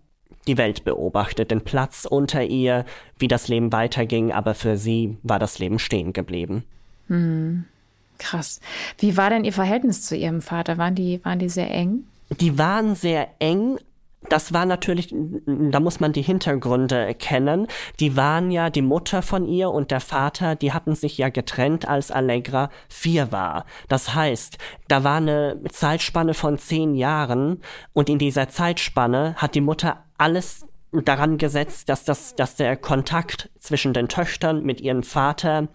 die 0.47 0.57
Welt 0.57 0.83
beobachtet, 0.83 1.51
den 1.51 1.61
Platz 1.61 2.05
unter 2.09 2.43
ihr, 2.43 2.85
wie 3.17 3.27
das 3.27 3.47
Leben 3.47 3.71
weiterging, 3.71 4.31
aber 4.31 4.55
für 4.55 4.77
sie 4.77 5.17
war 5.23 5.39
das 5.39 5.59
Leben 5.59 5.79
stehen 5.79 6.13
geblieben. 6.13 6.63
Hm. 7.07 7.65
Krass. 8.17 8.59
Wie 8.97 9.15
war 9.15 9.29
denn 9.29 9.45
Ihr 9.45 9.53
Verhältnis 9.53 10.01
zu 10.01 10.15
Ihrem 10.15 10.41
Vater? 10.41 10.77
Waren 10.77 10.93
die, 10.93 11.23
waren 11.23 11.39
die 11.39 11.49
sehr 11.49 11.71
eng? 11.71 12.03
Die 12.39 12.57
waren 12.57 12.93
sehr 12.95 13.29
eng, 13.39 13.79
das 14.27 14.53
war 14.53 14.65
natürlich, 14.65 15.13
da 15.45 15.79
muss 15.79 15.99
man 15.99 16.11
die 16.11 16.21
Hintergründe 16.21 17.13
kennen. 17.15 17.67
Die 17.99 18.17
waren 18.17 18.51
ja 18.51 18.69
die 18.69 18.81
Mutter 18.81 19.21
von 19.21 19.47
ihr 19.47 19.69
und 19.69 19.91
der 19.91 20.01
Vater, 20.01 20.55
die 20.55 20.73
hatten 20.73 20.93
sich 20.95 21.17
ja 21.17 21.29
getrennt, 21.29 21.87
als 21.87 22.11
Allegra 22.11 22.69
vier 22.89 23.31
war. 23.31 23.65
Das 23.87 24.13
heißt, 24.13 24.57
da 24.87 25.03
war 25.03 25.17
eine 25.17 25.61
Zeitspanne 25.71 26.33
von 26.33 26.57
zehn 26.57 26.95
Jahren 26.95 27.61
und 27.93 28.09
in 28.09 28.19
dieser 28.19 28.49
Zeitspanne 28.49 29.35
hat 29.37 29.55
die 29.55 29.61
Mutter 29.61 30.03
alles 30.17 30.68
daran 30.91 31.37
gesetzt, 31.37 31.89
dass 31.89 32.03
das, 32.03 32.35
dass 32.35 32.55
der 32.55 32.75
Kontakt 32.75 33.49
zwischen 33.59 33.93
den 33.93 34.07
Töchtern 34.07 34.63
mit 34.63 34.81
ihrem 34.81 35.03
Vater 35.03 35.67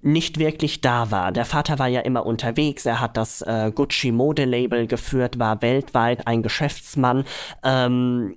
nicht 0.00 0.38
wirklich 0.38 0.80
da 0.80 1.10
war. 1.10 1.32
Der 1.32 1.44
Vater 1.44 1.78
war 1.78 1.88
ja 1.88 2.00
immer 2.00 2.24
unterwegs, 2.26 2.86
er 2.86 3.00
hat 3.00 3.16
das 3.16 3.42
äh, 3.42 3.72
Gucci 3.74 4.12
Modelabel 4.12 4.86
geführt, 4.86 5.38
war 5.38 5.62
weltweit 5.62 6.26
ein 6.26 6.42
Geschäftsmann. 6.42 7.24
Ähm, 7.64 8.36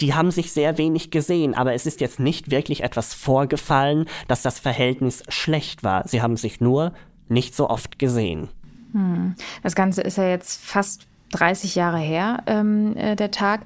die 0.00 0.14
haben 0.14 0.30
sich 0.30 0.52
sehr 0.52 0.78
wenig 0.78 1.10
gesehen, 1.10 1.54
aber 1.54 1.74
es 1.74 1.86
ist 1.86 2.00
jetzt 2.00 2.20
nicht 2.20 2.50
wirklich 2.50 2.82
etwas 2.82 3.14
vorgefallen, 3.14 4.06
dass 4.26 4.42
das 4.42 4.58
Verhältnis 4.58 5.22
schlecht 5.28 5.82
war. 5.82 6.06
Sie 6.06 6.22
haben 6.22 6.36
sich 6.36 6.60
nur 6.60 6.92
nicht 7.28 7.54
so 7.54 7.68
oft 7.68 7.98
gesehen. 7.98 8.48
Hm. 8.92 9.34
Das 9.62 9.74
Ganze 9.74 10.02
ist 10.02 10.16
ja 10.18 10.28
jetzt 10.28 10.64
fast 10.64 11.06
30 11.32 11.74
Jahre 11.74 11.98
her, 11.98 12.42
ähm, 12.46 12.96
äh, 12.96 13.16
der 13.16 13.30
Tag. 13.30 13.62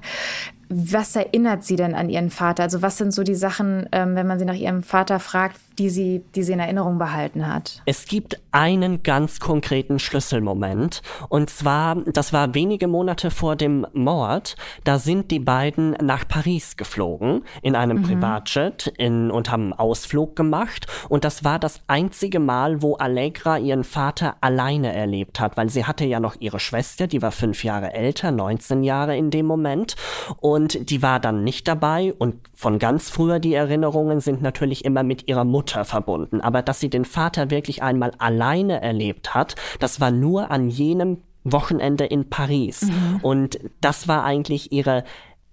Was 0.75 1.15
erinnert 1.15 1.63
sie 1.63 1.75
denn 1.75 1.93
an 1.93 2.09
ihren 2.09 2.29
Vater? 2.29 2.63
Also 2.63 2.81
was 2.81 2.97
sind 2.97 3.13
so 3.13 3.23
die 3.23 3.35
Sachen, 3.35 3.87
ähm, 3.91 4.15
wenn 4.15 4.25
man 4.25 4.39
sie 4.39 4.45
nach 4.45 4.55
ihrem 4.55 4.81
Vater 4.81 5.19
fragt, 5.19 5.57
die 5.79 5.89
sie, 5.89 6.23
die 6.35 6.43
sie 6.43 6.53
in 6.53 6.59
Erinnerung 6.59 6.97
behalten 6.97 7.47
hat? 7.47 7.81
Es 7.85 8.05
gibt 8.05 8.39
einen 8.51 9.03
ganz 9.03 9.39
konkreten 9.39 9.99
Schlüsselmoment. 9.99 11.01
Und 11.29 11.49
zwar, 11.49 11.95
das 12.05 12.33
war 12.33 12.53
wenige 12.53 12.87
Monate 12.87 13.31
vor 13.31 13.55
dem 13.55 13.85
Mord. 13.93 14.55
Da 14.83 14.99
sind 14.99 15.31
die 15.31 15.39
beiden 15.39 15.91
nach 16.01 16.27
Paris 16.27 16.77
geflogen 16.77 17.43
in 17.61 17.75
einem 17.75 17.97
mhm. 17.97 18.03
Privatjet 18.03 18.93
in, 18.97 19.31
und 19.31 19.49
haben 19.51 19.63
einen 19.63 19.73
Ausflug 19.73 20.35
gemacht. 20.35 20.87
Und 21.09 21.23
das 21.23 21.43
war 21.43 21.59
das 21.59 21.81
einzige 21.87 22.39
Mal, 22.39 22.81
wo 22.81 22.95
Allegra 22.95 23.57
ihren 23.57 23.83
Vater 23.83 24.35
alleine 24.41 24.93
erlebt 24.93 25.39
hat, 25.39 25.57
weil 25.57 25.69
sie 25.69 25.85
hatte 25.85 26.05
ja 26.05 26.19
noch 26.19 26.35
ihre 26.39 26.59
Schwester, 26.59 27.07
die 27.07 27.21
war 27.21 27.31
fünf 27.31 27.63
Jahre 27.63 27.93
älter, 27.93 28.31
19 28.31 28.83
Jahre 28.83 29.17
in 29.17 29.31
dem 29.31 29.47
Moment. 29.47 29.95
Und 30.39 30.89
die 30.89 31.01
war 31.01 31.19
dann 31.19 31.43
nicht 31.43 31.67
dabei. 31.67 32.13
Und 32.17 32.35
von 32.53 32.77
ganz 32.77 33.09
früher 33.09 33.39
die 33.39 33.53
Erinnerungen 33.53 34.19
sind 34.19 34.41
natürlich 34.41 34.85
immer 34.85 35.03
mit 35.03 35.27
ihrer 35.27 35.43
Mutter 35.43 35.62
Mutter 35.63 35.85
verbunden, 35.85 36.41
aber 36.41 36.61
dass 36.61 36.81
sie 36.81 36.89
den 36.89 37.05
Vater 37.05 37.49
wirklich 37.49 37.81
einmal 37.81 38.11
alleine 38.17 38.81
erlebt 38.81 39.33
hat, 39.33 39.55
das 39.79 40.01
war 40.01 40.11
nur 40.11 40.51
an 40.51 40.69
jenem 40.69 41.19
Wochenende 41.45 42.03
in 42.05 42.29
Paris. 42.29 42.81
Mhm. 42.81 43.19
Und 43.21 43.59
das 43.79 44.09
war 44.09 44.25
eigentlich 44.25 44.73
ihre 44.73 45.05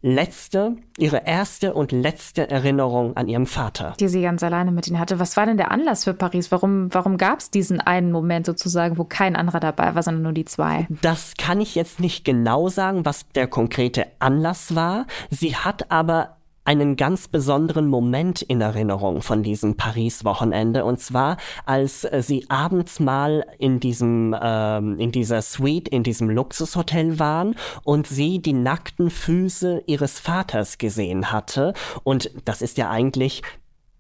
letzte, 0.03 0.77
ihre 0.99 1.27
erste 1.27 1.75
und 1.75 1.93
letzte 1.93 2.51
Erinnerung 2.51 3.17
an 3.17 3.29
ihrem 3.29 3.47
Vater. 3.47 3.95
Die 4.01 4.09
sie 4.09 4.23
ganz 4.23 4.43
alleine 4.43 4.73
mit 4.73 4.89
ihm 4.89 4.99
hatte. 4.99 5.21
Was 5.21 5.37
war 5.37 5.47
denn 5.47 5.59
der 5.59 5.71
Anlass 5.71 6.05
für 6.05 6.15
Paris? 6.15 6.51
Warum, 6.51 6.93
warum 6.93 7.19
gab 7.19 7.39
es 7.39 7.53
diesen 7.53 7.81
einen 7.81 8.11
Moment 8.11 8.47
sozusagen, 8.47 8.99
wo 8.99 9.05
kein 9.05 9.37
anderer 9.37 9.61
dabei 9.61 9.95
war, 9.95 10.03
sondern 10.03 10.25
nur 10.25 10.33
die 10.33 10.45
zwei? 10.45 10.89
Das 11.03 11.35
kann 11.39 11.61
ich 11.61 11.77
jetzt 11.77 12.01
nicht 12.01 12.25
genau 12.25 12.69
sagen, 12.69 13.05
was 13.05 13.29
der 13.29 13.47
konkrete 13.47 14.07
Anlass 14.19 14.75
war. 14.75 15.07
Sie 15.29 15.55
hat 15.55 15.93
aber 15.93 16.37
einen 16.65 16.97
ganz 16.97 17.29
besonderen 17.29 17.89
Moment 17.89 18.43
in 18.43 18.61
Erinnerung 18.61 19.23
von 19.23 19.43
diesem 19.43 19.77
Paris-Wochenende. 19.77 20.85
Und 20.85 21.01
zwar 21.01 21.37
als 21.67 22.05
äh, 22.05 22.23
sie 22.23 22.47
abends 22.49 23.01
mal 23.01 23.47
in 23.59 23.81
diesem 23.81 24.37
ähm, 24.41 24.99
in 24.99 25.13
dieser 25.13 25.43
Suite 25.43 25.89
in 25.89 26.03
diesem 26.03 26.29
Luxushotel 26.31 27.19
waren 27.19 27.57
und 27.83 28.07
sie 28.07 28.41
die 28.41 28.53
nackten 28.53 29.11
Füße 29.11 29.83
ihres 29.87 30.21
Vaters 30.21 30.79
gesehen 30.79 31.33
hatte. 31.33 31.73
Und 32.05 32.31
das 32.45 32.63
ist 32.63 32.79
ja 32.79 32.91
eigentlich 32.91 33.43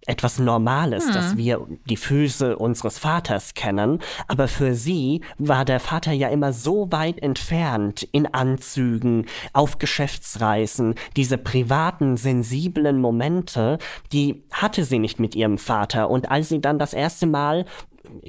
etwas 0.07 0.39
Normales, 0.39 1.07
hm. 1.07 1.13
dass 1.13 1.37
wir 1.37 1.67
die 1.85 1.97
Füße 1.97 2.57
unseres 2.57 2.99
Vaters 2.99 3.55
kennen, 3.55 4.01
aber 4.29 4.49
für 4.49 4.75
sie 4.75 5.21
war 5.39 5.65
der 5.65 5.81
Vater 5.81 6.13
ja 6.13 6.29
immer 6.29 6.53
so 6.53 6.91
weit 6.91 7.23
entfernt 7.23 8.03
in 8.13 8.27
Anzügen, 8.27 9.27
auf 9.53 9.79
Geschäftsreisen, 9.79 10.95
diese 11.17 11.39
privaten, 11.39 12.17
sensiblen 12.17 13.01
Momente, 13.01 13.79
die 14.13 14.43
hatte 14.51 14.85
sie 14.85 14.99
nicht 14.99 15.21
mit 15.21 15.35
ihrem 15.35 15.59
Vater 15.59 16.11
und 16.11 16.31
als 16.31 16.49
sie 16.49 16.61
dann 16.61 16.79
das 16.79 16.93
erste 16.93 17.27
Mal 17.27 17.67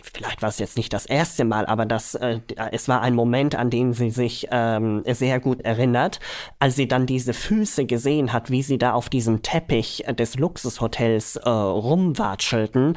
vielleicht 0.04 0.42
war 0.42 0.50
es 0.50 0.60
jetzt 0.60 0.78
nicht 0.78 0.92
das 0.94 1.06
erste 1.06 1.46
Mal, 1.46 1.66
aber 1.66 1.86
das, 1.86 2.16
äh, 2.16 2.40
es 2.72 2.88
war 2.88 3.02
ein 3.02 3.16
Moment, 3.16 3.56
an 3.56 3.70
den 3.70 3.94
sie 3.94 4.10
sich 4.10 4.48
ähm, 4.52 5.04
sehr 5.08 5.40
gut 5.40 5.62
erinnert, 5.62 6.20
als 6.60 6.76
sie 6.76 6.88
dann 6.88 7.06
diese 7.06 7.34
Füße 7.34 7.86
gesehen 7.86 8.34
hat, 8.34 8.50
wie 8.50 8.64
sie 8.64 8.78
da 8.78 8.94
auf 8.94 9.10
diesem 9.10 9.42
Teppich 9.42 10.04
des 10.18 10.38
Luxushotels 10.38 11.38
äh, 11.38 11.50
rumwatschelten 11.50 12.96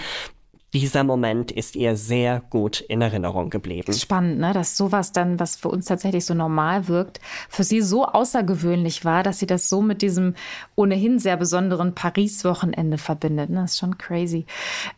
dieser 0.75 1.05
Moment 1.05 1.53
ist 1.53 1.77
ihr 1.77 1.97
sehr 1.97 2.43
gut 2.51 2.81
in 2.81 3.01
Erinnerung 3.01 3.49
geblieben. 3.49 3.93
Spannend, 3.93 4.41
ne? 4.41 4.53
dass 4.53 4.77
sowas 4.77 5.13
dann, 5.13 5.39
was 5.39 5.55
für 5.55 5.69
uns 5.69 5.87
tatsächlich 5.87 6.27
so 6.27 6.35
normal 6.35 6.89
wirkt, 6.89 7.21
für 7.49 7.63
sie 7.63 7.81
so 7.81 8.05
außergewöhnlich 8.07 9.05
war, 9.05 9.23
dass 9.23 9.39
sie 9.39 9.47
das 9.47 9.69
so 9.69 9.81
mit 9.81 10.03
diesem 10.03 10.35
ohnehin 10.75 11.21
sehr 11.21 11.37
besonderen 11.37 11.95
Paris-Wochenende 11.95 12.99
verbindet. 12.99 13.51
Ne? 13.51 13.61
Das 13.63 13.73
ist 13.73 13.79
schon 13.79 13.99
crazy. 13.99 14.47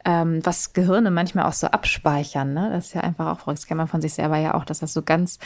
Ähm, 0.06 0.40
was 0.45 0.73
Gehirne 0.73 1.11
manchmal 1.11 1.45
auch 1.45 1.52
so 1.52 1.66
abspeichern. 1.66 2.54
Ne? 2.54 2.71
Das 2.73 2.87
ist 2.87 2.95
ja 2.95 3.02
einfach 3.02 3.38
auch. 3.38 3.52
Das 3.52 3.66
kennt 3.66 3.76
man 3.76 3.88
von 3.88 4.00
sich 4.00 4.14
selber 4.14 4.38
ja 4.38 4.54
auch, 4.54 4.64
dass 4.64 4.78
das 4.78 4.95
so 4.95 5.02
ganz 5.02 5.38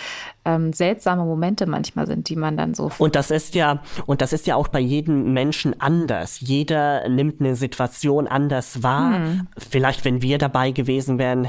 ähm, 0.45 0.73
seltsame 0.73 1.25
Momente 1.25 1.67
manchmal 1.67 2.07
sind, 2.07 2.29
die 2.29 2.37
man 2.37 2.57
dann 2.57 2.75
so. 2.75 2.93
Und 2.99 3.17
das 3.17 3.33
ist 3.33 3.57
ja, 3.57 3.83
und 4.07 4.21
das 4.21 4.33
ist 4.33 4.47
ja 4.47 4.55
auch 4.55 4.69
bei 4.69 4.81
jedem 4.81 5.33
Menschen 5.33 5.81
anders. 5.81 6.39
Jeder 6.39 7.09
nimmt 7.09 7.41
eine 7.41 7.57
Situation 7.57 8.29
anders 8.29 8.85
wahr. 8.85 9.17
Hm. 9.17 9.49
Vielleicht, 9.59 10.05
wenn 10.05 10.20
wir 10.23 10.39
dabei 10.39 10.71
gewesen 10.71 11.19
wären, 11.19 11.49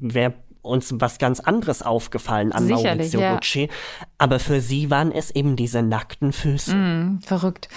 wäre 0.00 0.34
uns 0.62 0.94
was 0.98 1.18
ganz 1.18 1.40
anderes 1.40 1.82
aufgefallen 1.82 2.52
an 2.52 2.66
Sicherlich, 2.66 2.84
Maurizio 2.84 3.20
ja. 3.20 3.34
Gucci. 3.34 3.68
Aber 4.18 4.38
für 4.38 4.60
sie 4.60 4.90
waren 4.90 5.10
es 5.12 5.30
eben 5.30 5.56
diese 5.56 5.82
nackten 5.82 6.32
Füße. 6.32 6.74
Mm, 6.74 7.20
verrückt. 7.24 7.68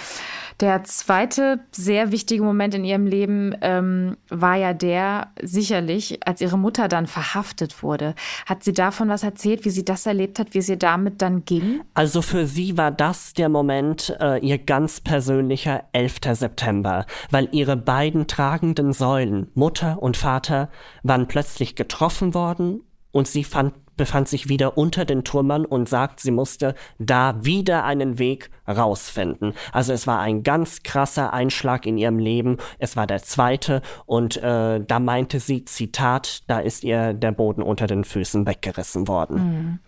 Der 0.60 0.84
zweite 0.84 1.60
sehr 1.70 2.12
wichtige 2.12 2.42
Moment 2.42 2.74
in 2.74 2.84
ihrem 2.84 3.06
Leben 3.06 3.54
ähm, 3.60 4.16
war 4.30 4.56
ja 4.56 4.72
der, 4.72 5.32
sicherlich, 5.42 6.26
als 6.26 6.40
ihre 6.40 6.56
Mutter 6.56 6.88
dann 6.88 7.06
verhaftet 7.06 7.82
wurde. 7.82 8.14
Hat 8.46 8.64
sie 8.64 8.72
davon 8.72 9.10
was 9.10 9.22
erzählt, 9.22 9.66
wie 9.66 9.70
sie 9.70 9.84
das 9.84 10.06
erlebt 10.06 10.38
hat, 10.38 10.54
wie 10.54 10.62
sie 10.62 10.78
damit 10.78 11.20
dann 11.20 11.44
ging? 11.44 11.82
Also 11.92 12.22
für 12.22 12.46
sie 12.46 12.78
war 12.78 12.90
das 12.90 13.34
der 13.34 13.50
Moment, 13.50 14.16
äh, 14.18 14.38
ihr 14.38 14.56
ganz 14.56 15.02
persönlicher 15.02 15.84
11. 15.92 16.20
September, 16.32 17.04
weil 17.30 17.48
ihre 17.52 17.76
beiden 17.76 18.26
tragenden 18.26 18.94
Säulen, 18.94 19.48
Mutter 19.54 20.02
und 20.02 20.16
Vater, 20.16 20.70
waren 21.02 21.28
plötzlich 21.28 21.76
getroffen 21.76 22.32
worden 22.32 22.80
und 23.12 23.28
sie 23.28 23.44
fand 23.44 23.74
befand 23.96 24.28
sich 24.28 24.48
wieder 24.48 24.76
unter 24.76 25.06
den 25.06 25.24
Trümmern 25.24 25.64
und 25.64 25.88
sagt, 25.88 26.20
sie 26.20 26.30
musste 26.30 26.74
da 26.98 27.42
wieder 27.42 27.84
einen 27.84 28.18
Weg 28.18 28.50
rausfinden. 28.66 29.54
Also 29.72 29.92
es 29.92 30.06
war 30.06 30.20
ein 30.20 30.42
ganz 30.42 30.82
krasser 30.82 31.32
Einschlag 31.32 31.86
in 31.86 31.98
ihrem 31.98 32.18
Leben. 32.18 32.58
Es 32.78 32.96
war 32.96 33.06
der 33.06 33.22
zweite 33.22 33.82
und 34.06 34.36
äh, 34.36 34.80
da 34.80 34.98
meinte 34.98 35.40
sie, 35.40 35.64
Zitat, 35.64 36.42
da 36.48 36.58
ist 36.58 36.84
ihr 36.84 37.14
der 37.14 37.32
Boden 37.32 37.62
unter 37.62 37.86
den 37.86 38.04
Füßen 38.04 38.46
weggerissen 38.46 39.08
worden. 39.08 39.36
Mhm. 39.36 39.78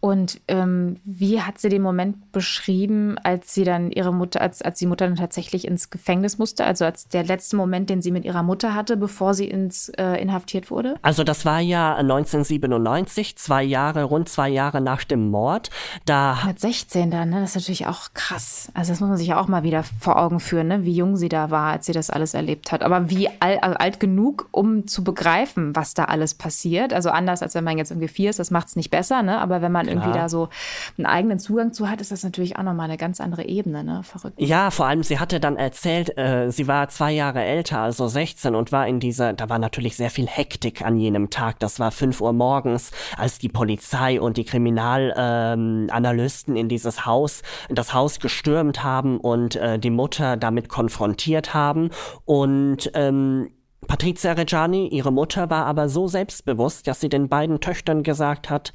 Und 0.00 0.40
ähm, 0.48 0.96
wie 1.04 1.42
hat 1.42 1.58
sie 1.58 1.68
den 1.68 1.82
Moment 1.82 2.32
beschrieben, 2.32 3.16
als 3.22 3.54
sie 3.54 3.64
dann 3.64 3.90
ihre 3.90 4.12
Mutter, 4.12 4.40
als, 4.40 4.62
als 4.62 4.78
die 4.78 4.86
Mutter 4.86 5.06
dann 5.06 5.16
tatsächlich 5.16 5.66
ins 5.66 5.90
Gefängnis 5.90 6.38
musste? 6.38 6.64
Also 6.64 6.84
als 6.84 7.08
der 7.08 7.24
letzte 7.24 7.56
Moment, 7.56 7.90
den 7.90 8.02
sie 8.02 8.10
mit 8.10 8.24
ihrer 8.24 8.42
Mutter 8.42 8.74
hatte, 8.74 8.96
bevor 8.96 9.34
sie 9.34 9.48
ins 9.48 9.88
äh, 9.90 10.14
inhaftiert 10.20 10.70
wurde? 10.70 10.96
Also 11.02 11.24
das 11.24 11.44
war 11.44 11.60
ja 11.60 11.96
1997, 11.96 13.36
zwei 13.36 13.62
Jahre, 13.62 14.04
rund 14.04 14.28
zwei 14.28 14.48
Jahre 14.48 14.80
nach 14.80 15.04
dem 15.04 15.30
Mord. 15.30 15.70
Da 16.04 16.38
mit 16.46 16.60
16 16.60 17.10
dann, 17.10 17.30
ne? 17.30 17.40
Das 17.40 17.50
ist 17.50 17.56
natürlich 17.56 17.86
auch 17.86 18.08
krass. 18.18 18.68
Also 18.74 18.90
das 18.90 19.00
muss 19.00 19.08
man 19.08 19.16
sich 19.16 19.28
ja 19.28 19.40
auch 19.40 19.46
mal 19.46 19.62
wieder 19.62 19.84
vor 20.00 20.18
Augen 20.18 20.40
führen, 20.40 20.66
ne? 20.66 20.84
wie 20.84 20.92
jung 20.92 21.16
sie 21.16 21.28
da 21.28 21.52
war, 21.52 21.72
als 21.72 21.86
sie 21.86 21.92
das 21.92 22.10
alles 22.10 22.34
erlebt 22.34 22.72
hat. 22.72 22.82
Aber 22.82 23.10
wie 23.10 23.28
alt, 23.38 23.62
also 23.62 23.76
alt 23.76 24.00
genug, 24.00 24.48
um 24.50 24.88
zu 24.88 25.04
begreifen, 25.04 25.76
was 25.76 25.94
da 25.94 26.06
alles 26.06 26.34
passiert. 26.34 26.92
Also 26.92 27.10
anders, 27.10 27.42
als 27.42 27.54
wenn 27.54 27.62
man 27.62 27.78
jetzt 27.78 27.92
irgendwie 27.92 28.08
vier 28.08 28.30
ist, 28.30 28.40
das 28.40 28.50
macht 28.50 28.66
es 28.66 28.76
nicht 28.76 28.90
besser, 28.90 29.22
ne? 29.22 29.40
Aber 29.40 29.62
wenn 29.62 29.70
man 29.70 29.86
Klar. 29.86 29.96
irgendwie 29.96 30.18
da 30.18 30.28
so 30.28 30.48
einen 30.96 31.06
eigenen 31.06 31.38
Zugang 31.38 31.72
zu 31.72 31.88
hat, 31.88 32.00
ist 32.00 32.10
das 32.10 32.24
natürlich 32.24 32.56
auch 32.56 32.64
nochmal 32.64 32.86
eine 32.86 32.96
ganz 32.96 33.20
andere 33.20 33.44
Ebene, 33.44 33.84
ne? 33.84 34.02
Verrückt. 34.02 34.40
Ja, 34.40 34.72
vor 34.72 34.86
allem, 34.86 35.04
sie 35.04 35.20
hatte 35.20 35.38
dann 35.38 35.56
erzählt, 35.56 36.18
äh, 36.18 36.50
sie 36.50 36.66
war 36.66 36.88
zwei 36.88 37.12
Jahre 37.12 37.44
älter, 37.44 37.78
also 37.78 38.08
16 38.08 38.56
und 38.56 38.72
war 38.72 38.88
in 38.88 38.98
dieser, 38.98 39.32
da 39.32 39.48
war 39.48 39.60
natürlich 39.60 39.96
sehr 39.96 40.10
viel 40.10 40.26
Hektik 40.26 40.84
an 40.84 40.98
jenem 40.98 41.30
Tag. 41.30 41.60
Das 41.60 41.78
war 41.78 41.92
5 41.92 42.20
Uhr 42.20 42.32
morgens, 42.32 42.90
als 43.16 43.38
die 43.38 43.48
Polizei 43.48 44.20
und 44.20 44.38
die 44.38 44.44
Kriminalanalysten 44.44 46.56
ähm, 46.56 46.60
in 46.60 46.68
dieses 46.68 47.06
Haus, 47.06 47.42
das 47.68 47.94
Haus 47.94 48.07
gestürmt 48.18 48.82
haben 48.82 49.18
und 49.18 49.56
äh, 49.56 49.78
die 49.78 49.90
Mutter 49.90 50.36
damit 50.36 50.68
konfrontiert 50.68 51.54
haben. 51.54 51.90
Und 52.24 52.90
ähm, 52.94 53.50
Patrizia 53.86 54.32
Reggiani, 54.32 54.88
ihre 54.88 55.12
Mutter, 55.12 55.50
war 55.50 55.66
aber 55.66 55.88
so 55.88 56.08
selbstbewusst, 56.08 56.86
dass 56.86 57.00
sie 57.00 57.08
den 57.08 57.28
beiden 57.28 57.60
Töchtern 57.60 58.02
gesagt 58.02 58.50
hat, 58.50 58.72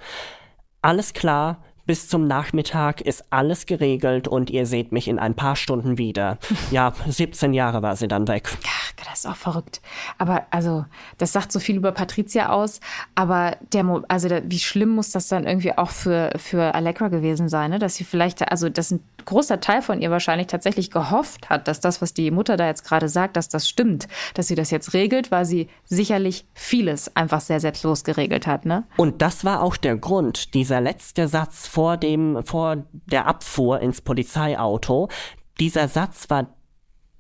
alles 0.82 1.14
klar, 1.14 1.64
bis 1.86 2.08
zum 2.08 2.28
Nachmittag 2.28 3.02
ist 3.02 3.26
alles 3.30 3.66
geregelt 3.66 4.28
und 4.28 4.50
ihr 4.50 4.66
seht 4.66 4.92
mich 4.92 5.08
in 5.08 5.20
ein 5.20 5.36
paar 5.36 5.56
Stunden 5.56 5.98
wieder. 5.98 6.38
Ja, 6.72 6.94
17 7.08 7.54
Jahre 7.54 7.82
war 7.82 7.96
sie 7.96 8.08
dann 8.08 8.28
weg. 8.28 8.50
Ach, 8.66 8.92
das 9.06 9.20
ist 9.20 9.26
auch 9.28 9.36
verrückt. 9.36 9.82
Aber 10.18 10.48
also, 10.50 10.86
das 11.18 11.34
sagt 11.34 11.52
so 11.52 11.60
viel 11.60 11.76
über 11.76 11.92
Patricia 11.92 12.50
aus. 12.50 12.80
Aber 13.16 13.58
der, 13.74 14.04
also 14.08 14.28
der, 14.28 14.50
wie 14.50 14.60
schlimm 14.60 14.90
muss 14.90 15.12
das 15.12 15.28
dann 15.28 15.46
irgendwie 15.46 15.78
auch 15.78 15.92
für, 15.92 16.32
für 16.38 16.74
Allegra 16.74 17.10
gewesen 17.10 17.50
sein, 17.50 17.72
ne? 17.72 17.80
dass 17.80 17.96
sie 17.96 18.06
vielleicht, 18.06 18.50
also 18.50 18.70
das 18.70 18.92
ein 18.92 19.04
großer 19.26 19.60
Teil 19.60 19.82
von 19.82 20.02
ihr 20.02 20.12
wahrscheinlich 20.12 20.48
tatsächlich 20.48 20.92
gehofft 20.92 21.50
hat, 21.50 21.68
dass 21.68 21.80
das, 21.80 22.02
was 22.02 22.14
die 22.14 22.32
Mutter 22.32 22.58
da 22.58 22.68
jetzt 22.68 22.84
gerade 22.84 23.10
sagt, 23.10 23.38
dass 23.38 23.50
das 23.50 23.68
stimmt, 23.68 24.08
dass 24.34 24.48
sie 24.48 24.56
das 24.56 24.72
jetzt 24.72 24.94
regelt, 24.94 25.32
weil 25.32 25.46
sie 25.46 25.70
sicherlich 25.86 26.46
vieles 26.54 27.16
einfach 27.16 27.42
sehr 27.42 27.60
selbstlos 27.60 28.04
geregelt 28.04 28.48
hat, 28.48 28.66
ne? 28.66 28.84
Und 28.98 29.22
das 29.22 29.46
war 29.46 29.62
auch 29.62 29.78
der 29.78 29.98
Grund, 29.98 30.54
dieser 30.54 30.82
letzte 30.82 31.28
Satz 31.28 31.68
vor 31.68 31.98
dem, 31.98 32.44
vor 32.44 32.84
der 32.92 33.28
Abfuhr 33.28 33.80
ins 33.80 34.02
Polizeiauto. 34.02 35.10
Dieser 35.60 35.88
Satz 35.88 36.30
war 36.30 36.48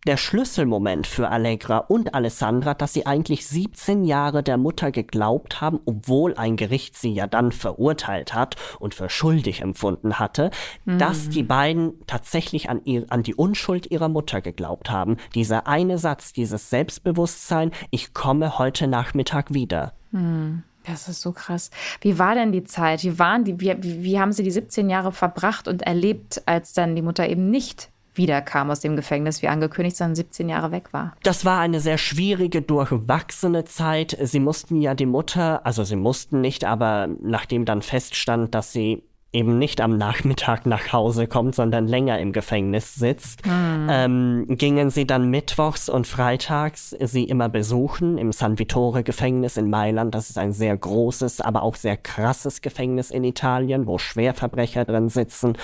der 0.07 0.17
Schlüsselmoment 0.17 1.07
für 1.07 1.29
Allegra 1.29 1.77
und 1.77 2.13
Alessandra, 2.13 2.73
dass 2.73 2.93
sie 2.93 3.05
eigentlich 3.05 3.47
17 3.47 4.03
Jahre 4.03 4.43
der 4.43 4.57
Mutter 4.57 4.91
geglaubt 4.91 5.61
haben, 5.61 5.79
obwohl 5.85 6.35
ein 6.35 6.57
Gericht 6.57 6.97
sie 6.97 7.13
ja 7.13 7.27
dann 7.27 7.51
verurteilt 7.51 8.33
hat 8.33 8.55
und 8.79 8.93
für 8.93 9.09
schuldig 9.09 9.61
empfunden 9.61 10.19
hatte, 10.19 10.51
mhm. 10.85 10.97
dass 10.97 11.29
die 11.29 11.43
beiden 11.43 11.93
tatsächlich 12.07 12.69
an, 12.69 12.81
ihr, 12.83 13.05
an 13.09 13.23
die 13.23 13.35
Unschuld 13.35 13.89
ihrer 13.91 14.09
Mutter 14.09 14.41
geglaubt 14.41 14.89
haben. 14.89 15.17
Dieser 15.35 15.67
eine 15.67 15.97
Satz, 15.97 16.33
dieses 16.33 16.69
Selbstbewusstsein, 16.69 17.71
ich 17.91 18.13
komme 18.13 18.57
heute 18.57 18.87
Nachmittag 18.87 19.53
wieder. 19.53 19.93
Mhm. 20.11 20.63
Das 20.85 21.07
ist 21.07 21.21
so 21.21 21.31
krass. 21.31 21.71
Wie 22.01 22.19
war 22.19 22.35
denn 22.35 22.51
die 22.51 22.65
Zeit? 22.65 23.03
Wie 23.03 23.17
waren 23.17 23.45
die, 23.45 23.59
wie, 23.61 24.03
wie 24.03 24.19
haben 24.19 24.33
sie 24.33 24.43
die 24.43 24.51
17 24.51 24.89
Jahre 24.89 25.13
verbracht 25.13 25.69
und 25.69 25.83
erlebt, 25.83 26.41
als 26.45 26.73
dann 26.73 26.93
die 26.95 27.01
Mutter 27.01 27.29
eben 27.29 27.49
nicht 27.49 27.92
wiederkam 28.15 28.71
aus 28.71 28.79
dem 28.79 28.95
Gefängnis, 28.95 29.41
wie 29.41 29.47
angekündigt, 29.47 29.97
sondern 29.97 30.15
17 30.15 30.49
Jahre 30.49 30.71
weg 30.71 30.93
war. 30.93 31.15
Das 31.23 31.45
war 31.45 31.59
eine 31.59 31.79
sehr 31.79 31.97
schwierige, 31.97 32.61
durchwachsene 32.61 33.65
Zeit. 33.65 34.17
Sie 34.21 34.39
mussten 34.39 34.81
ja 34.81 34.93
die 34.93 35.05
Mutter, 35.05 35.65
also 35.65 35.83
sie 35.83 35.95
mussten 35.95 36.41
nicht, 36.41 36.65
aber 36.65 37.07
nachdem 37.21 37.65
dann 37.65 37.81
feststand, 37.81 38.53
dass 38.55 38.71
sie 38.71 39.03
eben 39.33 39.57
nicht 39.57 39.81
am 39.81 39.97
Nachmittag 39.97 40.65
nach 40.65 40.93
Hause 40.93 41.27
kommt, 41.27 41.55
sondern 41.55 41.87
länger 41.87 42.19
im 42.19 42.31
Gefängnis 42.31 42.95
sitzt, 42.95 43.45
mhm. 43.45 43.87
ähm, 43.89 44.45
gingen 44.47 44.91
sie 44.91 45.05
dann 45.05 45.29
mittwochs 45.29 45.89
und 45.89 46.07
freitags 46.07 46.91
sie 46.91 47.23
immer 47.23 47.49
besuchen 47.49 48.17
im 48.17 48.31
San 48.31 48.59
Vittore 48.59 49.03
Gefängnis 49.03 49.57
in 49.57 49.69
Mailand. 49.69 50.13
Das 50.13 50.29
ist 50.29 50.37
ein 50.37 50.53
sehr 50.53 50.77
großes, 50.77 51.41
aber 51.41 51.63
auch 51.63 51.75
sehr 51.75 51.97
krasses 51.97 52.61
Gefängnis 52.61 53.09
in 53.09 53.23
Italien, 53.23 53.87
wo 53.87 53.97
Schwerverbrecher 53.97 54.85
drin 54.85 55.09
sitzen. 55.09 55.57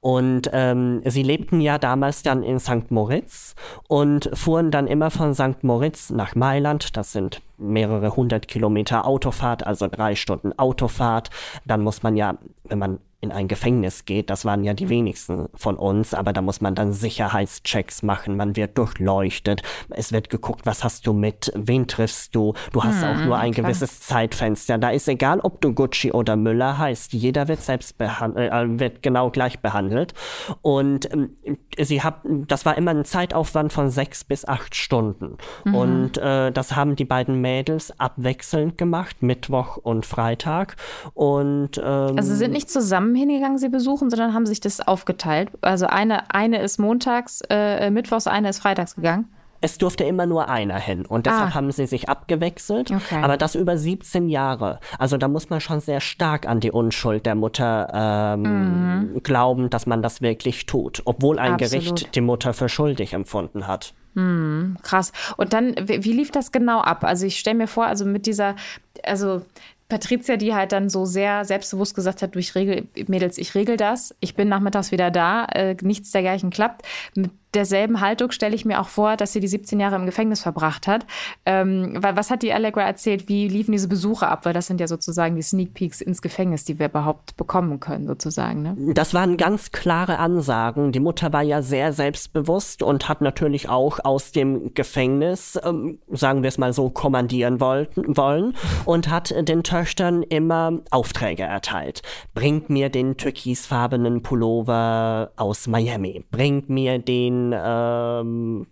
Und 0.00 0.50
ähm, 0.52 1.00
sie 1.06 1.22
lebten 1.22 1.60
ja 1.60 1.78
damals 1.78 2.22
dann 2.22 2.42
in 2.42 2.60
St. 2.60 2.90
Moritz 2.90 3.54
und 3.88 4.30
fuhren 4.34 4.70
dann 4.70 4.86
immer 4.86 5.10
von 5.10 5.34
St. 5.34 5.62
Moritz 5.62 6.10
nach 6.10 6.34
Mailand. 6.34 6.96
Das 6.96 7.12
sind 7.12 7.40
mehrere 7.56 8.16
hundert 8.16 8.48
Kilometer 8.48 9.06
Autofahrt, 9.06 9.66
also 9.66 9.86
drei 9.88 10.14
Stunden 10.14 10.52
Autofahrt. 10.58 11.30
Dann 11.64 11.80
muss 11.82 12.02
man 12.02 12.16
ja, 12.16 12.36
wenn 12.64 12.78
man 12.78 12.98
in 13.24 13.32
ein 13.32 13.48
Gefängnis 13.48 14.04
geht, 14.04 14.28
das 14.30 14.44
waren 14.44 14.64
ja 14.64 14.74
die 14.74 14.88
wenigsten 14.88 15.48
von 15.54 15.76
uns, 15.76 16.12
aber 16.14 16.32
da 16.32 16.42
muss 16.42 16.60
man 16.60 16.74
dann 16.74 16.92
Sicherheitschecks 16.92 18.02
machen, 18.02 18.36
man 18.36 18.54
wird 18.54 18.76
durchleuchtet, 18.76 19.62
es 19.88 20.12
wird 20.12 20.28
geguckt, 20.28 20.66
was 20.66 20.84
hast 20.84 21.06
du 21.06 21.14
mit, 21.14 21.50
wen 21.56 21.88
triffst 21.88 22.34
du, 22.34 22.52
du 22.72 22.84
hast 22.84 23.02
hm, 23.02 23.08
auch 23.08 23.24
nur 23.24 23.38
ein 23.38 23.52
klar. 23.52 23.64
gewisses 23.64 24.00
Zeitfenster, 24.00 24.76
da 24.76 24.90
ist 24.90 25.08
egal, 25.08 25.40
ob 25.40 25.62
du 25.62 25.72
Gucci 25.72 26.12
oder 26.12 26.36
Müller 26.36 26.76
heißt, 26.76 27.14
jeder 27.14 27.48
wird 27.48 27.62
selbst 27.62 27.96
behandelt, 27.96 28.52
äh, 28.52 28.78
wird 28.78 29.02
genau 29.02 29.30
gleich 29.30 29.60
behandelt 29.60 30.12
und 30.60 31.08
äh, 31.10 31.84
sie 31.84 32.02
haben, 32.02 32.46
das 32.46 32.66
war 32.66 32.76
immer 32.76 32.90
ein 32.90 33.06
Zeitaufwand 33.06 33.72
von 33.72 33.88
sechs 33.88 34.22
bis 34.22 34.46
acht 34.46 34.74
Stunden 34.74 35.38
mhm. 35.64 35.74
und 35.74 36.18
äh, 36.18 36.52
das 36.52 36.76
haben 36.76 36.94
die 36.94 37.06
beiden 37.06 37.40
Mädels 37.40 37.98
abwechselnd 37.98 38.76
gemacht, 38.76 39.22
Mittwoch 39.22 39.78
und 39.78 40.04
Freitag 40.04 40.76
und 41.14 41.78
ähm, 41.78 42.18
also 42.18 42.34
sind 42.34 42.52
nicht 42.52 42.68
zusammen 42.68 43.13
zusammen 43.14 43.30
hingegangen, 43.30 43.58
sie 43.58 43.68
besuchen, 43.68 44.10
sondern 44.10 44.34
haben 44.34 44.46
sich 44.46 44.60
das 44.60 44.80
aufgeteilt. 44.80 45.50
Also 45.60 45.86
eine, 45.86 46.30
eine 46.32 46.60
ist 46.60 46.78
montags, 46.78 47.42
äh, 47.50 47.90
mittwochs, 47.90 48.26
eine 48.26 48.48
ist 48.50 48.60
freitags 48.60 48.96
gegangen. 48.96 49.28
Es 49.60 49.78
durfte 49.78 50.04
immer 50.04 50.26
nur 50.26 50.50
einer 50.50 50.78
hin 50.78 51.06
und 51.06 51.24
deshalb 51.24 51.52
ah. 51.52 51.54
haben 51.54 51.72
sie 51.72 51.86
sich 51.86 52.10
abgewechselt. 52.10 52.90
Okay. 52.90 53.22
Aber 53.22 53.38
das 53.38 53.54
über 53.54 53.78
17 53.78 54.28
Jahre. 54.28 54.78
Also 54.98 55.16
da 55.16 55.26
muss 55.26 55.48
man 55.48 55.60
schon 55.60 55.80
sehr 55.80 56.02
stark 56.02 56.46
an 56.46 56.60
die 56.60 56.70
Unschuld 56.70 57.24
der 57.24 57.34
Mutter 57.34 57.88
ähm, 57.94 58.42
mhm. 58.42 59.22
glauben, 59.22 59.70
dass 59.70 59.86
man 59.86 60.02
das 60.02 60.20
wirklich 60.20 60.66
tut, 60.66 61.00
obwohl 61.06 61.38
ein 61.38 61.54
Absolut. 61.54 61.70
Gericht 61.70 62.14
die 62.14 62.20
Mutter 62.20 62.52
für 62.52 62.68
schuldig 62.68 63.14
empfunden 63.14 63.66
hat. 63.66 63.94
Hm, 64.16 64.76
krass. 64.82 65.12
Und 65.38 65.54
dann, 65.54 65.74
wie, 65.80 66.04
wie 66.04 66.12
lief 66.12 66.30
das 66.30 66.52
genau 66.52 66.80
ab? 66.80 67.02
Also 67.02 67.24
ich 67.24 67.38
stelle 67.38 67.56
mir 67.56 67.66
vor, 67.66 67.86
also 67.86 68.04
mit 68.04 68.26
dieser, 68.26 68.56
also 69.02 69.42
Patricia, 69.88 70.36
die 70.36 70.54
halt 70.54 70.72
dann 70.72 70.88
so 70.88 71.04
sehr 71.04 71.44
selbstbewusst 71.44 71.94
gesagt 71.94 72.22
hat, 72.22 72.34
durch 72.34 72.54
Regel, 72.54 72.88
Mädels, 73.06 73.38
ich 73.38 73.54
regel 73.54 73.76
das, 73.76 74.14
ich 74.20 74.34
bin 74.34 74.48
nachmittags 74.48 74.92
wieder 74.92 75.10
da, 75.10 75.44
äh, 75.46 75.76
nichts 75.82 76.10
dergleichen 76.10 76.50
klappt. 76.50 76.86
Mit 77.14 77.30
derselben 77.54 78.00
Haltung 78.00 78.30
stelle 78.30 78.54
ich 78.54 78.64
mir 78.64 78.80
auch 78.80 78.88
vor, 78.88 79.16
dass 79.16 79.32
sie 79.32 79.40
die 79.40 79.48
17 79.48 79.80
Jahre 79.80 79.96
im 79.96 80.06
Gefängnis 80.06 80.42
verbracht 80.42 80.86
hat. 80.86 81.06
Ähm, 81.46 81.98
was 82.00 82.30
hat 82.30 82.42
die 82.42 82.52
Allegra 82.52 82.82
erzählt? 82.82 83.28
Wie 83.28 83.48
liefen 83.48 83.72
diese 83.72 83.88
Besuche 83.88 84.28
ab? 84.28 84.44
Weil 84.44 84.52
das 84.52 84.66
sind 84.66 84.80
ja 84.80 84.86
sozusagen 84.86 85.36
die 85.36 85.42
Sneak 85.42 85.74
Peeks 85.74 86.00
ins 86.00 86.22
Gefängnis, 86.22 86.64
die 86.64 86.78
wir 86.78 86.86
überhaupt 86.86 87.36
bekommen 87.36 87.80
können, 87.80 88.06
sozusagen. 88.06 88.62
Ne? 88.62 88.76
Das 88.94 89.14
waren 89.14 89.36
ganz 89.36 89.72
klare 89.72 90.18
Ansagen. 90.18 90.92
Die 90.92 91.00
Mutter 91.00 91.32
war 91.32 91.42
ja 91.42 91.62
sehr 91.62 91.92
selbstbewusst 91.92 92.82
und 92.82 93.08
hat 93.08 93.20
natürlich 93.20 93.68
auch 93.68 94.00
aus 94.04 94.32
dem 94.32 94.74
Gefängnis, 94.74 95.58
ähm, 95.64 95.98
sagen 96.10 96.42
wir 96.42 96.48
es 96.48 96.58
mal 96.58 96.72
so, 96.72 96.90
kommandieren 96.90 97.60
wollten, 97.60 98.16
wollen 98.16 98.54
und 98.84 99.08
hat 99.08 99.34
den 99.36 99.62
Töchtern 99.62 100.22
immer 100.22 100.80
Aufträge 100.90 101.42
erteilt. 101.42 102.02
Bringt 102.34 102.70
mir 102.70 102.88
den 102.88 103.16
türkisfarbenen 103.16 104.22
Pullover 104.22 105.32
aus 105.36 105.66
Miami. 105.66 106.24
Bringt 106.30 106.68
mir 106.68 106.98
den 106.98 107.43
ähm, 107.52 108.66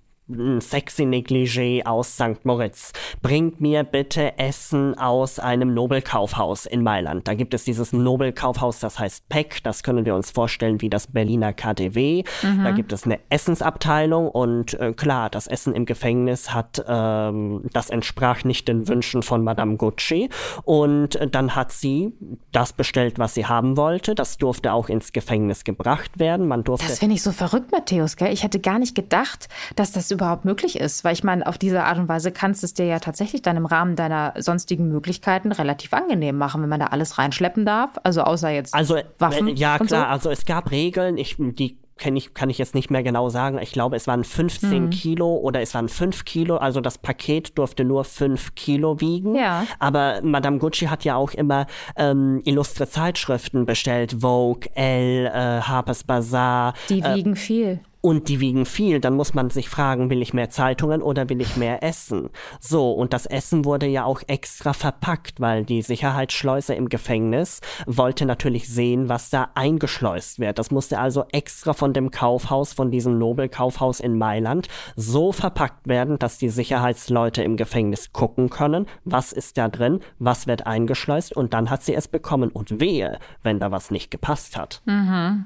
sexy 0.61 1.05
Negligé 1.05 1.85
aus 1.85 2.14
St. 2.14 2.45
Moritz. 2.45 2.92
Bringt 3.23 3.61
mir 3.61 3.85
bitte 3.85 4.38
Essen 4.38 4.97
aus 4.99 5.38
einem 5.38 5.75
Nobelkaufhaus 5.75 6.66
in 6.66 6.83
Mailand. 6.83 7.29
Da 7.29 7.35
gibt 7.35 7.55
es 7.55 7.64
dieses 7.64 7.92
Nobelkaufhaus, 7.92 8.81
das 8.81 8.99
heißt 8.99 9.29
PEC. 9.29 9.62
Das 9.62 9.83
können 9.83 10.05
wir 10.05 10.14
uns 10.14 10.31
vorstellen 10.31 10.81
wie 10.81 10.90
das 10.90 11.07
Berliner 11.07 11.53
KDW. 11.53 12.25
Mhm. 12.42 12.64
Da 12.64 12.71
gibt 12.71 12.92
es 12.92 13.05
eine 13.05 13.18
Essensabteilung 13.29 14.29
und 14.29 14.75
äh, 14.75 14.92
klar, 14.92 15.31
das 15.31 15.47
Essen 15.47 15.75
im 15.75 15.85
Gefängnis 15.87 16.53
hat, 16.55 16.85
ähm, 16.87 17.64
das 17.73 17.90
entsprach 17.90 18.45
nicht 18.45 18.68
den 18.68 18.88
Wünschen 18.88 19.23
von 19.23 19.45
Madame 19.45 19.77
Gucci. 19.77 20.29
Und 20.64 21.16
äh, 21.16 21.29
dann 21.29 21.55
hat 21.55 21.73
sie 21.73 22.12
das 22.53 22.73
bestellt, 22.73 23.18
was 23.18 23.35
sie 23.35 23.47
haben 23.47 23.77
wollte. 23.77 24.14
Das 24.14 24.38
durfte 24.38 24.73
auch 24.73 24.88
ins 24.88 25.12
Gefängnis 25.12 25.64
gebracht 25.64 26.18
werden. 26.18 26.49
Man 26.49 26.64
durfte. 26.64 26.87
Das 26.87 26.99
finde 26.99 27.16
ich 27.16 27.23
so 27.23 27.33
verrückt, 27.33 27.73
Matthäus, 27.73 28.16
gell? 28.16 28.33
Ich 28.33 28.42
hätte 28.42 28.61
gar 28.61 28.79
nicht 28.79 28.95
gedacht, 28.95 29.49
dass 29.77 29.92
das 29.92 30.11
überhaupt 30.11 30.22
möglich 30.45 30.79
ist. 30.79 31.05
Weil 31.05 31.13
ich 31.13 31.25
meine, 31.25 31.47
auf 31.47 31.59
diese 31.59 31.85
Art 31.85 31.99
und 31.99 32.09
Weise 32.09 32.33
kannst 32.33 32.63
du 32.63 32.67
es 32.67 32.75
dir 32.75 32.87
ja 32.87 32.99
tatsächlich 32.99 33.43
dann 33.43 33.57
im 33.57 33.67
Rahmen 33.67 33.97
deiner 33.97 34.35
sonstigen 34.39 34.89
Möglichkeiten 34.89 35.53
relativ 35.53 35.93
angenehm 35.93 36.37
machen, 36.37 36.63
wenn 36.63 36.69
man 36.69 36.81
da 36.81 36.87
alles 36.87 37.19
reinschleppen 37.19 37.65
darf. 37.65 37.91
Also 38.03 38.23
außer 38.23 38.51
jetzt 38.51 38.75
also, 38.75 38.99
Waffen. 39.19 39.49
Äh, 39.49 39.53
ja, 39.53 39.79
klar. 39.79 39.89
So. 39.89 39.97
Also 39.97 40.31
es 40.31 40.45
gab 40.45 40.71
Regeln, 40.71 41.17
ich, 41.17 41.37
die 41.39 41.79
kann 41.99 42.17
ich, 42.17 42.35
kann 42.35 42.51
ich 42.51 42.59
jetzt 42.59 42.75
nicht 42.75 42.91
mehr 42.91 43.03
genau 43.03 43.29
sagen. 43.29 43.59
Ich 43.63 43.73
glaube, 43.73 43.97
es 43.97 44.07
waren 44.07 44.25
15 44.25 44.85
mhm. 44.85 44.91
Kilo 44.91 45.37
oder 45.37 45.61
es 45.61 45.75
waren 45.75 45.89
5 45.89 46.25
Kilo. 46.25 46.57
Also 46.57 46.81
das 46.81 46.99
Paket 46.99 47.57
durfte 47.59 47.85
nur 47.85 48.05
5 48.05 48.55
Kilo 48.55 49.01
wiegen. 49.01 49.35
Ja. 49.37 49.67
Aber 49.79 50.21
Madame 50.23 50.59
Gucci 50.59 50.87
hat 50.87 51.05
ja 51.05 51.17
auch 51.17 51.33
immer 51.33 51.67
ähm, 51.97 52.41
illustre 52.45 52.89
Zeitschriften 52.89 53.67
bestellt. 53.67 54.17
Vogue, 54.21 54.69
Elle, 54.75 55.29
äh, 55.29 55.61
Harper's 55.63 56.05
Bazaar. 56.05 56.75
Die 56.89 57.01
äh, 57.01 57.15
wiegen 57.15 57.37
viel 57.37 57.81
und 58.03 58.29
die 58.29 58.41
wiegen 58.41 58.67
viel, 58.67 59.01
dann 59.01 59.15
muss 59.15 59.33
man 59.33 59.49
sich 59.49 59.69
fragen, 59.69 60.11
will 60.11 60.21
ich 60.21 60.35
mehr 60.35 60.51
Zeitungen 60.51 61.01
oder 61.01 61.29
will 61.29 61.41
ich 61.41 61.57
mehr 61.57 61.83
Essen? 61.83 62.31
So, 62.61 62.93
und 62.93 63.12
das 63.12 63.27
Essen 63.27 63.65
wurde 63.65 63.87
ja 63.87 64.05
auch 64.05 64.23
extra 64.27 64.73
verpackt, 64.73 65.41
weil 65.41 65.65
die 65.65 65.83
Sicherheitsschleuse 65.83 66.75
im 66.75 66.88
Gefängnis 66.88 67.61
wollte 67.87 68.27
natürlich 68.27 68.69
sehen, 68.69 69.09
was 69.09 69.31
da 69.31 69.51
eingeschleust 69.55 70.41
wird. 70.41 70.59
Das 70.59 70.73
musste 70.73 70.99
also 70.99 71.25
extra 71.31 71.73
von 71.73 71.93
dem 71.93 72.11
Kaufhaus, 72.11 72.73
von 72.73 72.91
diesem 72.91 73.19
Nobelkaufhaus 73.19 74.01
in 74.01 74.19
Mailand, 74.19 74.69
so 74.97 75.31
verpackt 75.31 75.87
werden, 75.87 76.19
dass 76.19 76.38
die 76.38 76.49
Sicherheitsleute 76.51 77.45
im 77.45 77.57
Gefängnis 77.57 78.12
gucken 78.12 78.51
können, 78.51 78.87
was 79.05 79.33
ist 79.33 79.57
da 79.59 79.69
drin, 79.69 80.01
was 80.19 80.49
wird 80.49 80.67
eingeschleust 80.67 81.37
und 81.37 81.55
dann 81.55 81.71
hat 81.71 81.85
sie 81.85 81.95
es 81.95 82.09
bekommen 82.09 82.51
und 82.51 82.81
wehe, 82.81 83.21
wenn 83.45 83.61
da 83.61 83.71
was 83.71 83.93
nicht 83.93 84.11
gepasst 84.11 84.57
hat. 84.57 84.83
Mhm. 84.87 85.45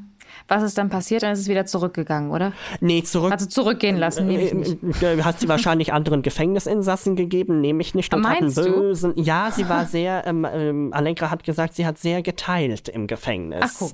Was 0.49 0.63
ist 0.63 0.79
dann 0.79 0.89
passiert? 0.89 1.23
Dann 1.23 1.33
ist 1.33 1.41
es 1.41 1.49
wieder 1.49 1.67
zurückgegangen, 1.67 2.31
oder? 2.31 2.53
Nee, 2.81 3.03
zurück. 3.03 3.33
Also 3.33 3.47
zurückgehen 3.47 3.97
lassen, 3.97 4.27
nehme 4.27 4.43
ich 4.43 4.55
nicht. 4.55 5.03
Äh, 5.03 5.23
hat 5.23 5.41
sie 5.41 5.49
wahrscheinlich 5.49 5.93
anderen 5.93 6.23
Gefängnisinsassen 6.23 7.17
gegeben, 7.17 7.61
nehme 7.61 7.81
ich 7.81 7.95
nicht. 7.95 8.13
Und 8.15 8.23
Meinst 8.23 8.59
hatten 8.59 8.73
bösen. 8.73 9.15
Du? 9.15 9.23
Ja, 9.23 9.51
sie 9.51 9.69
war 9.69 9.87
sehr, 9.87 10.27
ähm, 10.27 10.47
ähm, 10.51 10.93
Allegra 10.93 11.31
hat 11.31 11.45
gesagt, 11.45 11.75
sie 11.75 11.87
hat 11.87 11.99
sehr 11.99 12.23
geteilt 12.23 12.89
im 12.89 13.07
Gefängnis. 13.07 13.61
Ach 13.63 13.73
guck. 13.79 13.93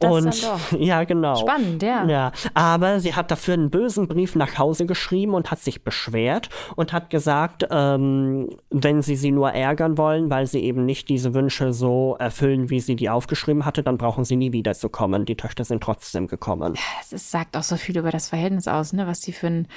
Das 0.00 0.10
und 0.10 0.80
ja, 0.80 1.04
genau. 1.04 1.36
Spannend, 1.36 1.82
ja. 1.82 2.04
Ja, 2.06 2.32
aber 2.54 3.00
sie 3.00 3.14
hat 3.14 3.30
dafür 3.30 3.54
einen 3.54 3.70
bösen 3.70 4.08
Brief 4.08 4.34
nach 4.34 4.58
Hause 4.58 4.86
geschrieben 4.86 5.34
und 5.34 5.50
hat 5.50 5.60
sich 5.60 5.84
beschwert 5.84 6.48
und 6.76 6.92
hat 6.92 7.10
gesagt, 7.10 7.66
ähm, 7.70 8.48
wenn 8.70 9.02
sie 9.02 9.16
sie 9.16 9.30
nur 9.30 9.50
ärgern 9.52 9.98
wollen, 9.98 10.30
weil 10.30 10.46
sie 10.46 10.60
eben 10.60 10.84
nicht 10.84 11.08
diese 11.08 11.34
Wünsche 11.34 11.72
so 11.72 12.16
erfüllen, 12.18 12.70
wie 12.70 12.80
sie 12.80 12.96
die 12.96 13.10
aufgeschrieben 13.10 13.64
hatte, 13.64 13.82
dann 13.82 13.98
brauchen 13.98 14.24
sie 14.24 14.36
nie 14.36 14.52
wiederzukommen. 14.52 15.24
Die 15.24 15.36
Töchter 15.36 15.64
sind 15.64 15.80
trotzdem 15.84 16.26
gekommen. 16.26 16.74
Es 17.10 17.30
sagt 17.30 17.56
auch 17.56 17.62
so 17.62 17.76
viel 17.76 17.98
über 17.98 18.10
das 18.10 18.28
Verhältnis 18.28 18.68
aus, 18.68 18.92
ne? 18.92 19.06
was 19.06 19.22
sie 19.22 19.32
für 19.32 19.48
ein, 19.48 19.68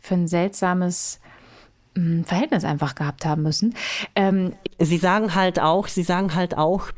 für 0.00 0.14
ein 0.14 0.26
seltsames 0.26 1.20
hm, 1.94 2.24
Verhältnis 2.24 2.64
einfach 2.64 2.94
gehabt 2.94 3.26
haben 3.26 3.42
müssen. 3.42 3.74
Ähm, 4.16 4.54
sie 4.78 4.96
sagen 4.96 5.34
halt 5.34 5.60
auch, 5.60 5.88
sie 5.88 6.02
sagen 6.02 6.34
halt 6.34 6.56
auch, 6.56 6.92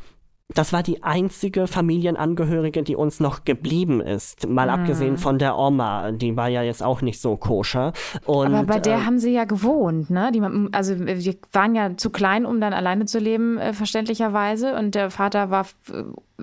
das 0.54 0.72
war 0.72 0.82
die 0.82 1.02
einzige 1.02 1.66
Familienangehörige, 1.66 2.82
die 2.82 2.94
uns 2.94 3.20
noch 3.20 3.44
geblieben 3.44 4.00
ist. 4.00 4.46
Mal 4.46 4.66
mhm. 4.66 4.72
abgesehen 4.74 5.16
von 5.16 5.38
der 5.38 5.56
Oma, 5.56 6.12
die 6.12 6.36
war 6.36 6.48
ja 6.48 6.62
jetzt 6.62 6.82
auch 6.82 7.00
nicht 7.00 7.20
so 7.20 7.36
koscher. 7.36 7.92
Und, 8.26 8.54
Aber 8.54 8.64
bei 8.64 8.78
der 8.78 8.98
äh, 8.98 9.00
haben 9.00 9.18
sie 9.18 9.32
ja 9.32 9.44
gewohnt, 9.44 10.10
ne? 10.10 10.30
Die, 10.32 10.42
also 10.72 10.98
wir 10.98 11.34
waren 11.52 11.74
ja 11.74 11.96
zu 11.96 12.10
klein, 12.10 12.44
um 12.44 12.60
dann 12.60 12.72
alleine 12.72 13.06
zu 13.06 13.18
leben, 13.18 13.58
äh, 13.58 13.72
verständlicherweise. 13.72 14.76
Und 14.76 14.94
der 14.94 15.10
Vater 15.10 15.50
war 15.50 15.66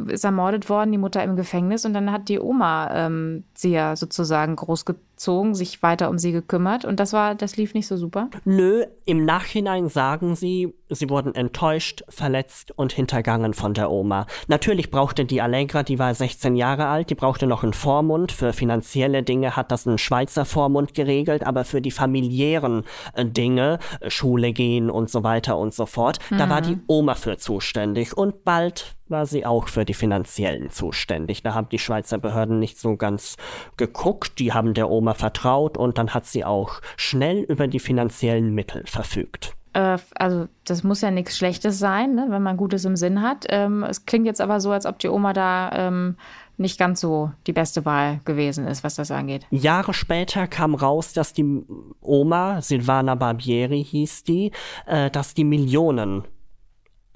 ist 0.08 0.24
ermordet 0.24 0.70
worden, 0.70 0.92
die 0.92 0.98
Mutter 0.98 1.24
im 1.24 1.36
Gefängnis 1.36 1.86
und 1.86 1.94
dann 1.94 2.12
hat 2.12 2.30
die 2.30 2.40
Oma 2.40 2.90
ähm, 2.94 3.44
sie 3.54 3.72
ja 3.72 3.96
sozusagen 3.96 4.56
großgezogen, 4.56 5.56
sich 5.56 5.84
weiter 5.84 6.10
um 6.10 6.18
sie 6.18 6.32
gekümmert 6.32 6.86
und 6.86 7.00
das 7.00 7.14
war, 7.14 7.36
das 7.36 7.58
lief 7.58 7.74
nicht 7.74 7.88
so 7.88 7.98
super. 7.98 8.30
Nö, 8.46 8.86
im 9.06 9.26
Nachhinein 9.26 9.90
sagen 9.90 10.36
sie, 10.36 10.74
sie 10.90 11.10
wurden 11.10 11.36
enttäuscht, 11.36 12.04
verletzt 12.10 12.72
und 12.76 12.94
hintergangen 12.94 13.54
von 13.54 13.74
der 13.74 13.92
Oma. 13.92 14.26
Natürlich 14.48 14.92
brauchte 14.92 15.26
die 15.26 15.42
Allegra, 15.42 15.84
die 15.84 16.00
war 16.00 16.14
16 16.14 16.56
Jahre 16.56 16.88
alt, 16.88 17.10
die 17.10 17.16
brauchte 17.16 17.48
noch 17.48 17.64
einen 17.64 17.74
Vormund. 17.74 18.32
Für 18.32 18.54
finanzielle 18.54 19.24
Dinge 19.24 19.56
hat 19.56 19.72
das 19.72 19.86
ein 19.86 19.98
Schweizer 19.98 20.46
Vormund 20.46 20.94
geregelt, 20.94 21.46
aber 21.46 21.66
für 21.66 21.82
die 21.82 21.92
familiären 21.92 22.84
äh, 23.14 23.26
Dinge, 23.26 23.80
Schule 24.08 24.54
gehen 24.54 24.90
und 24.90 25.10
so 25.10 25.24
weiter 25.24 25.58
und 25.58 25.74
so 25.74 25.86
fort, 25.86 26.20
mhm. 26.30 26.38
da 26.38 26.50
war 26.50 26.62
die 26.62 26.78
Oma 26.88 27.16
für 27.16 27.38
zuständig 27.38 28.18
und 28.18 28.44
bald 28.44 28.96
war 29.10 29.26
sie 29.26 29.46
auch 29.46 29.68
für 29.68 29.86
die 29.86 29.94
finanziellen 29.94 30.70
zuständig. 30.70 31.44
Da 31.44 31.54
haben 31.54 31.70
die 31.70 31.80
Schweizer 31.80 32.18
Behörden 32.18 32.60
nicht 32.60 32.80
so 32.80 32.96
ganz 32.96 33.38
geguckt, 33.78 34.40
die 34.40 34.54
haben 34.54 34.74
der 34.74 34.90
Oma 34.90 35.14
vertraut 35.14 35.78
und 35.78 35.98
dann 35.98 36.14
hat 36.14 36.26
sie 36.26 36.46
auch 36.46 36.82
schnell 36.98 37.40
über 37.42 37.68
die 37.68 37.80
finanziellen 37.80 38.54
Mittel 38.54 38.84
verfügt. 38.86 39.56
Äh, 39.74 39.98
also 40.16 40.48
das 40.66 40.84
muss 40.84 41.02
ja 41.02 41.12
nichts 41.12 41.38
Schlechtes 41.38 41.80
sein, 41.80 42.16
ne, 42.16 42.28
wenn 42.30 42.42
man 42.42 42.58
Gutes 42.58 42.86
im 42.86 42.96
Sinn 42.96 43.22
hat. 43.22 43.46
Ähm, 43.50 43.84
es 43.84 44.06
klingt 44.06 44.26
jetzt 44.26 44.42
aber 44.42 44.60
so, 44.60 44.72
als 44.72 44.86
ob 44.86 45.00
die 45.00 45.10
Oma 45.10 45.34
da 45.34 45.72
ähm, 45.74 46.16
nicht 46.58 46.78
ganz 46.78 47.00
so 47.00 47.32
die 47.48 47.54
beste 47.54 47.86
Wahl 47.86 48.20
gewesen 48.26 48.68
ist, 48.68 48.84
was 48.84 48.96
das 48.96 49.12
angeht. 49.12 49.46
Jahre 49.50 49.94
später 49.94 50.48
kam 50.48 50.76
raus, 50.76 51.14
dass 51.14 51.34
die 51.34 51.64
Oma, 52.02 52.62
Silvana 52.62 53.16
Barbieri 53.16 53.84
hieß 53.84 54.24
die, 54.24 54.52
äh, 54.86 55.10
dass 55.10 55.34
die 55.34 55.46
Millionen 55.46 56.24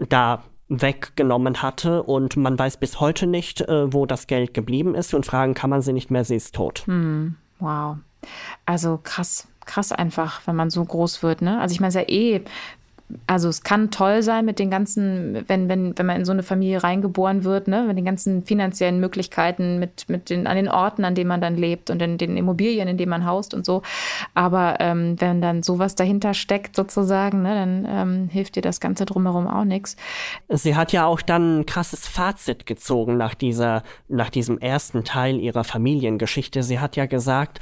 da 0.09 0.43
weggenommen 0.69 1.61
hatte 1.61 2.03
und 2.03 2.37
man 2.37 2.57
weiß 2.57 2.77
bis 2.77 2.99
heute 2.99 3.27
nicht, 3.27 3.61
äh, 3.61 3.91
wo 3.93 4.05
das 4.05 4.27
Geld 4.27 4.53
geblieben 4.53 4.95
ist 4.95 5.13
und 5.13 5.25
fragen 5.25 5.53
kann 5.53 5.69
man 5.69 5.81
sie 5.81 5.93
nicht 5.93 6.09
mehr, 6.09 6.23
sie 6.23 6.35
ist 6.35 6.55
tot. 6.55 6.83
Hm, 6.85 7.35
wow. 7.59 7.97
Also 8.65 8.99
krass, 9.03 9.47
krass 9.65 9.91
einfach, 9.91 10.41
wenn 10.45 10.55
man 10.55 10.69
so 10.69 10.83
groß 10.83 11.23
wird, 11.23 11.41
ne? 11.41 11.59
Also 11.59 11.73
ich 11.73 11.79
meine, 11.79 11.89
es 11.89 11.95
ist 11.95 12.01
ja 12.01 12.09
eh 12.09 12.41
also 13.27 13.49
es 13.49 13.63
kann 13.63 13.91
toll 13.91 14.23
sein 14.23 14.45
mit 14.45 14.59
den 14.59 14.69
ganzen, 14.69 15.43
wenn, 15.47 15.69
wenn, 15.69 15.97
wenn 15.97 16.05
man 16.05 16.17
in 16.17 16.25
so 16.25 16.31
eine 16.31 16.43
Familie 16.43 16.83
reingeboren 16.83 17.43
wird, 17.43 17.67
ne, 17.67 17.83
mit 17.83 17.97
den 17.97 18.05
ganzen 18.05 18.43
finanziellen 18.43 18.99
Möglichkeiten, 18.99 19.79
mit, 19.79 20.09
mit 20.09 20.29
den, 20.29 20.47
an 20.47 20.55
den 20.55 20.67
Orten, 20.67 21.05
an 21.05 21.15
denen 21.15 21.27
man 21.27 21.41
dann 21.41 21.55
lebt 21.55 21.89
und 21.89 22.01
in 22.01 22.17
den 22.17 22.37
Immobilien, 22.37 22.87
in 22.87 22.97
denen 22.97 23.09
man 23.09 23.25
haust 23.25 23.53
und 23.53 23.65
so. 23.65 23.81
Aber 24.33 24.77
ähm, 24.79 25.15
wenn 25.19 25.41
dann 25.41 25.63
sowas 25.63 25.95
dahinter 25.95 26.33
steckt, 26.33 26.75
sozusagen, 26.75 27.41
ne, 27.41 27.55
dann 27.55 27.87
ähm, 27.87 28.29
hilft 28.29 28.55
dir 28.55 28.61
das 28.61 28.79
Ganze 28.79 29.05
drumherum 29.05 29.47
auch 29.47 29.65
nichts. 29.65 29.95
Sie 30.49 30.75
hat 30.75 30.91
ja 30.91 31.05
auch 31.05 31.21
dann 31.21 31.59
ein 31.59 31.65
krasses 31.65 32.07
Fazit 32.07 32.65
gezogen 32.65 33.17
nach 33.17 33.35
dieser, 33.35 33.83
nach 34.07 34.29
diesem 34.29 34.59
ersten 34.59 35.03
Teil 35.03 35.39
ihrer 35.39 35.63
Familiengeschichte. 35.63 36.63
Sie 36.63 36.79
hat 36.79 36.95
ja 36.95 37.05
gesagt, 37.05 37.59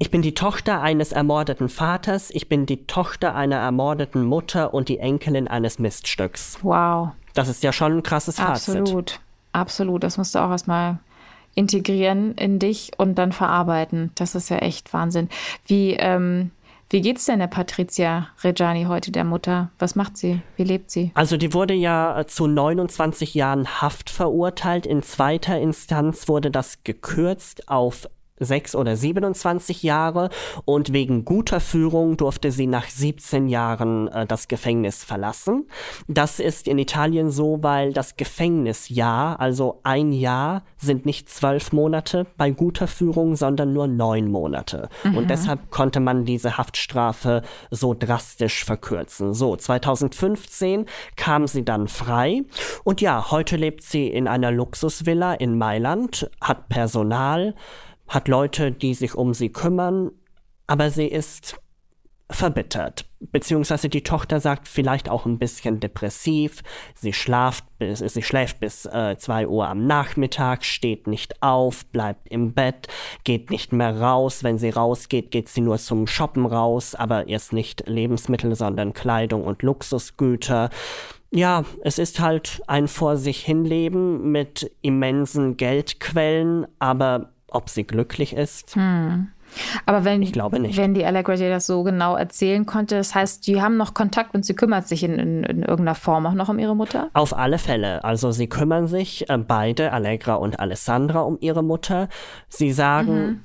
ich 0.00 0.10
bin 0.10 0.22
die 0.22 0.34
Tochter 0.34 0.80
eines 0.80 1.12
ermordeten 1.12 1.68
Vaters, 1.68 2.30
ich 2.30 2.48
bin 2.48 2.64
die 2.64 2.86
Tochter 2.86 3.34
einer 3.34 3.56
ermordeten 3.56 4.24
Mutter 4.24 4.72
und 4.72 4.88
die 4.88 4.98
Enkelin 4.98 5.46
eines 5.46 5.78
Miststücks. 5.78 6.58
Wow. 6.62 7.10
Das 7.34 7.48
ist 7.48 7.62
ja 7.62 7.72
schon 7.72 7.98
ein 7.98 8.02
krasses 8.02 8.36
Fazit. 8.36 8.76
Absolut, 8.76 9.20
absolut. 9.52 10.02
Das 10.02 10.16
musst 10.16 10.34
du 10.34 10.38
auch 10.38 10.50
erstmal 10.50 10.98
integrieren 11.54 12.34
in 12.36 12.58
dich 12.58 12.92
und 12.96 13.16
dann 13.16 13.32
verarbeiten. 13.32 14.10
Das 14.14 14.34
ist 14.34 14.48
ja 14.48 14.56
echt 14.56 14.92
Wahnsinn. 14.94 15.28
Wie, 15.66 15.92
ähm, 15.92 16.50
wie 16.88 17.02
geht's 17.02 17.26
denn 17.26 17.38
der 17.38 17.48
Patricia 17.48 18.28
Reggiani 18.42 18.84
heute, 18.84 19.12
der 19.12 19.24
Mutter? 19.24 19.70
Was 19.78 19.96
macht 19.96 20.16
sie? 20.16 20.40
Wie 20.56 20.64
lebt 20.64 20.90
sie? 20.90 21.10
Also 21.12 21.36
die 21.36 21.52
wurde 21.52 21.74
ja 21.74 22.24
zu 22.26 22.46
29 22.46 23.34
Jahren 23.34 23.82
Haft 23.82 24.08
verurteilt. 24.08 24.86
In 24.86 25.02
zweiter 25.02 25.60
Instanz 25.60 26.26
wurde 26.26 26.50
das 26.50 26.78
gekürzt 26.84 27.68
auf 27.68 28.08
sechs 28.40 28.74
oder 28.74 28.96
27 28.96 29.82
Jahre 29.82 30.30
und 30.64 30.92
wegen 30.92 31.24
guter 31.24 31.60
Führung 31.60 32.16
durfte 32.16 32.50
sie 32.50 32.66
nach 32.66 32.88
17 32.88 33.48
Jahren 33.48 34.08
äh, 34.08 34.26
das 34.26 34.48
Gefängnis 34.48 35.04
verlassen. 35.04 35.68
Das 36.08 36.40
ist 36.40 36.66
in 36.66 36.78
Italien 36.78 37.30
so, 37.30 37.58
weil 37.62 37.92
das 37.92 38.16
Gefängnisjahr, 38.16 39.38
also 39.38 39.80
ein 39.84 40.12
Jahr, 40.12 40.62
sind 40.78 41.06
nicht 41.06 41.28
zwölf 41.28 41.72
Monate 41.72 42.26
bei 42.36 42.50
guter 42.50 42.88
Führung, 42.88 43.36
sondern 43.36 43.72
nur 43.72 43.86
neun 43.86 44.30
Monate. 44.30 44.88
Mhm. 45.04 45.16
Und 45.16 45.30
deshalb 45.30 45.70
konnte 45.70 46.00
man 46.00 46.24
diese 46.24 46.56
Haftstrafe 46.56 47.42
so 47.70 47.94
drastisch 47.94 48.64
verkürzen. 48.64 49.34
So, 49.34 49.56
2015 49.56 50.86
kam 51.16 51.46
sie 51.46 51.64
dann 51.64 51.88
frei 51.88 52.42
und 52.84 53.00
ja, 53.00 53.30
heute 53.30 53.56
lebt 53.56 53.82
sie 53.82 54.08
in 54.08 54.26
einer 54.26 54.50
Luxusvilla 54.50 55.34
in 55.34 55.58
Mailand, 55.58 56.30
hat 56.40 56.68
Personal, 56.68 57.54
hat 58.10 58.28
Leute, 58.28 58.72
die 58.72 58.92
sich 58.92 59.14
um 59.14 59.32
sie 59.32 59.50
kümmern, 59.50 60.10
aber 60.66 60.90
sie 60.90 61.06
ist 61.06 61.56
verbittert. 62.28 63.06
Beziehungsweise 63.20 63.88
die 63.88 64.02
Tochter 64.02 64.40
sagt 64.40 64.68
vielleicht 64.68 65.08
auch 65.08 65.26
ein 65.26 65.38
bisschen 65.38 65.80
depressiv. 65.80 66.62
Sie, 66.94 67.12
schlaft 67.12 67.64
bis, 67.78 67.98
sie 67.98 68.22
schläft 68.22 68.60
bis 68.60 68.86
äh, 68.86 69.16
zwei 69.18 69.46
Uhr 69.46 69.68
am 69.68 69.86
Nachmittag, 69.86 70.64
steht 70.64 71.06
nicht 71.06 71.42
auf, 71.42 71.86
bleibt 71.86 72.28
im 72.28 72.52
Bett, 72.52 72.88
geht 73.24 73.50
nicht 73.50 73.72
mehr 73.72 74.00
raus. 74.00 74.44
Wenn 74.44 74.58
sie 74.58 74.70
rausgeht, 74.70 75.30
geht 75.30 75.48
sie 75.48 75.60
nur 75.60 75.78
zum 75.78 76.06
Shoppen 76.06 76.46
raus, 76.46 76.94
aber 76.94 77.28
erst 77.28 77.52
nicht 77.52 77.84
Lebensmittel, 77.86 78.54
sondern 78.54 78.92
Kleidung 78.92 79.44
und 79.44 79.62
Luxusgüter. 79.62 80.70
Ja, 81.32 81.64
es 81.82 81.98
ist 81.98 82.20
halt 82.20 82.62
ein 82.66 82.88
vor 82.88 83.16
sich 83.16 83.44
hinleben 83.44 84.32
mit 84.32 84.70
immensen 84.82 85.56
Geldquellen, 85.56 86.66
aber 86.80 87.32
ob 87.50 87.68
sie 87.68 87.84
glücklich 87.84 88.34
ist. 88.34 88.74
Hm. 88.74 89.28
Aber 89.86 90.04
wenn, 90.04 90.22
ich 90.22 90.32
glaube 90.32 90.60
nicht. 90.60 90.76
wenn 90.76 90.94
die 90.94 91.04
Allegra 91.04 91.34
dir 91.34 91.50
das 91.50 91.66
so 91.66 91.82
genau 91.82 92.16
erzählen 92.16 92.66
konnte, 92.66 92.96
das 92.96 93.14
heißt, 93.14 93.46
die 93.46 93.60
haben 93.60 93.76
noch 93.76 93.94
Kontakt 93.94 94.34
und 94.34 94.44
sie 94.44 94.54
kümmert 94.54 94.86
sich 94.86 95.02
in, 95.02 95.18
in, 95.18 95.44
in 95.44 95.62
irgendeiner 95.62 95.94
Form 95.94 96.26
auch 96.26 96.34
noch 96.34 96.48
um 96.48 96.58
ihre 96.58 96.76
Mutter? 96.76 97.10
Auf 97.14 97.36
alle 97.36 97.58
Fälle. 97.58 98.04
Also 98.04 98.30
sie 98.32 98.48
kümmern 98.48 98.86
sich 98.86 99.28
äh, 99.28 99.38
beide, 99.38 99.92
Allegra 99.92 100.34
und 100.34 100.60
Alessandra, 100.60 101.20
um 101.22 101.38
ihre 101.40 101.64
Mutter. 101.64 102.08
Sie 102.48 102.72
sagen, 102.72 103.26
mhm. 103.26 103.40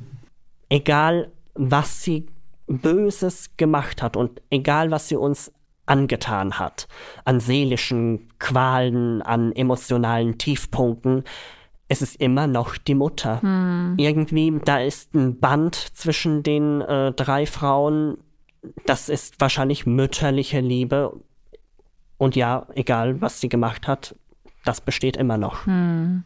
egal 0.70 1.32
was 1.56 2.04
sie 2.04 2.28
Böses 2.68 3.52
gemacht 3.58 4.02
hat 4.02 4.18
und 4.18 4.42
egal 4.50 4.92
was 4.92 5.08
sie 5.08 5.16
uns 5.16 5.52
angetan 5.86 6.58
hat, 6.58 6.88
an 7.26 7.40
seelischen 7.40 8.28
Qualen, 8.40 9.22
an 9.22 9.52
emotionalen 9.52 10.38
Tiefpunkten, 10.38 11.24
es 11.88 12.02
ist 12.02 12.20
immer 12.20 12.48
noch 12.48 12.78
die 12.78 12.96
Mutter. 12.96 13.42
Hm. 13.42 13.96
Irgendwie, 13.98 14.60
da 14.64 14.80
ist 14.80 15.14
ein 15.14 15.40
Band 15.40 15.76
zwischen 15.76 16.44
den 16.44 16.82
äh, 16.82 17.12
drei 17.12 17.46
Frauen. 17.46 18.18
Das 18.86 19.10
ist 19.10 19.40
wahrscheinlich 19.40 19.86
mütterliche 19.86 20.60
Liebe. 20.60 21.20
Und 22.18 22.36
ja, 22.36 22.66
egal 22.74 23.22
was 23.22 23.40
sie 23.40 23.50
gemacht 23.50 23.88
hat, 23.88 24.16
das 24.64 24.82
besteht 24.82 25.16
immer 25.16 25.38
noch. 25.38 25.68
Hm. 25.68 26.24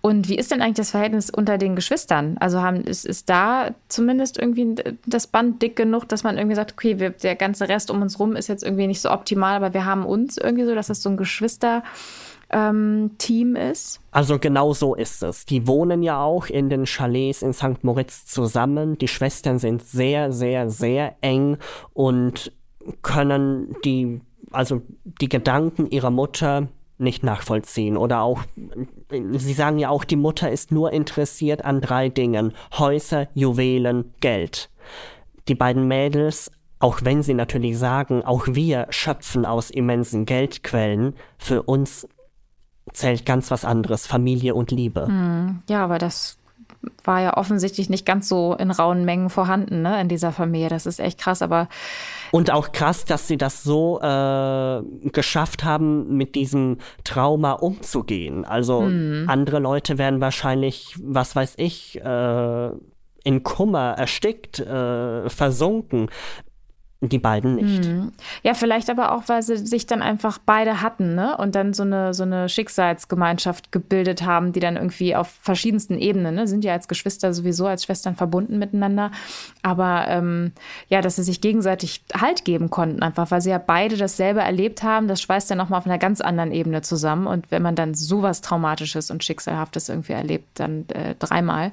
Und 0.00 0.28
wie 0.28 0.38
ist 0.38 0.52
denn 0.52 0.62
eigentlich 0.62 0.76
das 0.76 0.92
Verhältnis 0.92 1.28
unter 1.28 1.58
den 1.58 1.74
Geschwistern? 1.74 2.36
Also 2.38 2.62
haben, 2.62 2.82
ist, 2.82 3.04
ist 3.04 3.28
da 3.28 3.74
zumindest 3.88 4.38
irgendwie 4.38 4.76
das 5.06 5.26
Band 5.26 5.60
dick 5.60 5.74
genug, 5.74 6.08
dass 6.08 6.22
man 6.22 6.38
irgendwie 6.38 6.54
sagt, 6.54 6.72
okay, 6.72 7.00
wir, 7.00 7.10
der 7.10 7.34
ganze 7.34 7.68
Rest 7.68 7.90
um 7.90 8.00
uns 8.00 8.20
rum 8.20 8.36
ist 8.36 8.46
jetzt 8.46 8.62
irgendwie 8.62 8.86
nicht 8.86 9.00
so 9.00 9.10
optimal, 9.10 9.56
aber 9.56 9.74
wir 9.74 9.84
haben 9.84 10.06
uns 10.06 10.38
irgendwie 10.38 10.66
so, 10.66 10.74
dass 10.74 10.86
das 10.86 11.02
so 11.02 11.10
ein 11.10 11.16
Geschwister 11.16 11.82
ähm, 12.52 13.12
Team 13.18 13.56
ist? 13.56 14.00
Also 14.10 14.38
genau 14.38 14.72
so 14.72 14.94
ist 14.94 15.22
es. 15.22 15.44
Die 15.46 15.66
wohnen 15.66 16.02
ja 16.02 16.22
auch 16.22 16.46
in 16.46 16.68
den 16.68 16.84
Chalets 16.84 17.42
in 17.42 17.52
St. 17.52 17.82
Moritz 17.82 18.26
zusammen. 18.26 18.98
Die 18.98 19.08
Schwestern 19.08 19.58
sind 19.58 19.82
sehr, 19.82 20.32
sehr, 20.32 20.70
sehr 20.70 21.16
eng 21.20 21.58
und 21.92 22.52
können 23.02 23.76
die, 23.84 24.20
also 24.50 24.82
die 25.04 25.28
Gedanken 25.28 25.88
ihrer 25.90 26.10
Mutter 26.10 26.68
nicht 26.98 27.22
nachvollziehen. 27.22 27.96
Oder 27.96 28.22
auch, 28.22 28.42
sie 29.10 29.52
sagen 29.52 29.78
ja 29.78 29.88
auch, 29.88 30.04
die 30.04 30.16
Mutter 30.16 30.50
ist 30.50 30.70
nur 30.70 30.92
interessiert 30.92 31.64
an 31.64 31.80
drei 31.80 32.08
Dingen. 32.08 32.52
Häuser, 32.78 33.28
Juwelen, 33.34 34.12
Geld. 34.20 34.70
Die 35.48 35.54
beiden 35.54 35.88
Mädels 35.88 36.50
auch 36.80 37.00
wenn 37.02 37.22
sie 37.22 37.34
natürlich 37.34 37.78
sagen, 37.78 38.24
auch 38.24 38.46
wir 38.48 38.86
schöpfen 38.88 39.44
aus 39.44 39.70
immensen 39.70 40.24
Geldquellen, 40.24 41.14
für 41.36 41.62
uns 41.62 42.08
zählt 42.92 43.26
ganz 43.26 43.50
was 43.50 43.64
anderes, 43.64 44.06
Familie 44.06 44.54
und 44.54 44.70
Liebe. 44.70 45.06
Hm, 45.06 45.62
ja, 45.68 45.84
aber 45.84 45.98
das 45.98 46.38
war 47.04 47.20
ja 47.20 47.36
offensichtlich 47.36 47.90
nicht 47.90 48.06
ganz 48.06 48.28
so 48.28 48.54
in 48.54 48.70
rauen 48.70 49.04
Mengen 49.04 49.28
vorhanden 49.28 49.82
ne, 49.82 50.00
in 50.00 50.08
dieser 50.08 50.32
Familie. 50.32 50.68
Das 50.68 50.86
ist 50.86 50.98
echt 50.98 51.18
krass, 51.18 51.42
aber. 51.42 51.68
Und 52.30 52.50
auch 52.50 52.72
krass, 52.72 53.04
dass 53.04 53.28
sie 53.28 53.36
das 53.36 53.62
so 53.62 54.00
äh, 54.00 54.82
geschafft 55.10 55.64
haben, 55.64 56.16
mit 56.16 56.34
diesem 56.34 56.78
Trauma 57.04 57.52
umzugehen. 57.52 58.44
Also 58.44 58.82
hm. 58.82 59.26
andere 59.28 59.58
Leute 59.58 59.98
werden 59.98 60.20
wahrscheinlich, 60.20 60.96
was 61.02 61.36
weiß 61.36 61.54
ich, 61.58 62.00
äh, 62.02 62.70
in 63.22 63.42
Kummer 63.42 63.94
erstickt, 63.98 64.60
äh, 64.60 65.28
versunken. 65.28 66.08
Die 67.02 67.18
beiden 67.18 67.54
nicht. 67.54 67.86
Hm. 67.86 68.12
Ja, 68.42 68.52
vielleicht 68.52 68.90
aber 68.90 69.12
auch, 69.12 69.22
weil 69.26 69.42
sie 69.42 69.56
sich 69.56 69.86
dann 69.86 70.02
einfach 70.02 70.36
beide 70.36 70.82
hatten, 70.82 71.14
ne? 71.14 71.34
Und 71.38 71.54
dann 71.54 71.72
so 71.72 71.82
eine, 71.82 72.12
so 72.12 72.24
eine 72.24 72.50
Schicksalsgemeinschaft 72.50 73.72
gebildet 73.72 74.22
haben, 74.22 74.52
die 74.52 74.60
dann 74.60 74.76
irgendwie 74.76 75.16
auf 75.16 75.28
verschiedensten 75.40 75.96
Ebenen, 75.96 76.34
ne? 76.34 76.46
Sind 76.46 76.62
ja 76.62 76.74
als 76.74 76.88
Geschwister 76.88 77.32
sowieso, 77.32 77.66
als 77.66 77.84
Schwestern 77.84 78.16
verbunden 78.16 78.58
miteinander. 78.58 79.12
Aber 79.62 80.08
ähm, 80.08 80.52
ja, 80.88 81.00
dass 81.00 81.16
sie 81.16 81.22
sich 81.22 81.40
gegenseitig 81.40 82.04
Halt 82.14 82.44
geben 82.44 82.68
konnten, 82.68 83.02
einfach, 83.02 83.30
weil 83.30 83.40
sie 83.40 83.50
ja 83.50 83.58
beide 83.58 83.96
dasselbe 83.96 84.40
erlebt 84.40 84.82
haben, 84.82 85.08
das 85.08 85.22
schweißt 85.22 85.48
ja 85.48 85.56
nochmal 85.56 85.78
auf 85.78 85.86
einer 85.86 85.98
ganz 85.98 86.20
anderen 86.20 86.52
Ebene 86.52 86.82
zusammen. 86.82 87.26
Und 87.26 87.50
wenn 87.50 87.62
man 87.62 87.76
dann 87.76 87.94
sowas 87.94 88.42
Traumatisches 88.42 89.10
und 89.10 89.24
Schicksalhaftes 89.24 89.88
irgendwie 89.88 90.12
erlebt, 90.12 90.60
dann 90.60 90.86
äh, 90.90 91.14
dreimal. 91.18 91.72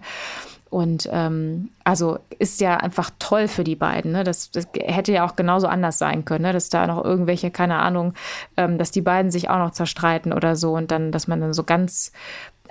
Und 0.69 1.10
ähm, 1.12 1.69
also 1.84 2.19
ist 2.39 2.60
ja 2.60 2.77
einfach 2.77 3.12
toll 3.19 3.47
für 3.47 3.63
die 3.63 3.75
beiden. 3.75 4.12
Ne? 4.12 4.23
Das, 4.23 4.51
das, 4.51 4.67
hätte 4.73 5.13
ja 5.13 5.25
auch 5.25 5.36
genauso 5.36 5.67
anders 5.67 5.97
sein 5.97 6.25
können, 6.25 6.43
ne? 6.43 6.53
dass 6.53 6.69
da 6.69 6.88
noch 6.88 7.03
irgendwelche, 7.03 7.51
keine 7.51 7.77
Ahnung, 7.77 8.13
ähm, 8.58 8.77
dass 8.77 8.91
die 8.91 9.01
beiden 9.01 9.32
sich 9.32 9.49
auch 9.49 9.60
noch 9.60 9.71
zerstreiten 9.71 10.34
oder 10.34 10.56
so 10.56 10.73
und 10.75 10.91
dann, 10.91 11.12
dass 11.12 11.27
man 11.27 11.39
dann 11.39 11.53
so 11.53 11.63
ganz 11.63 12.12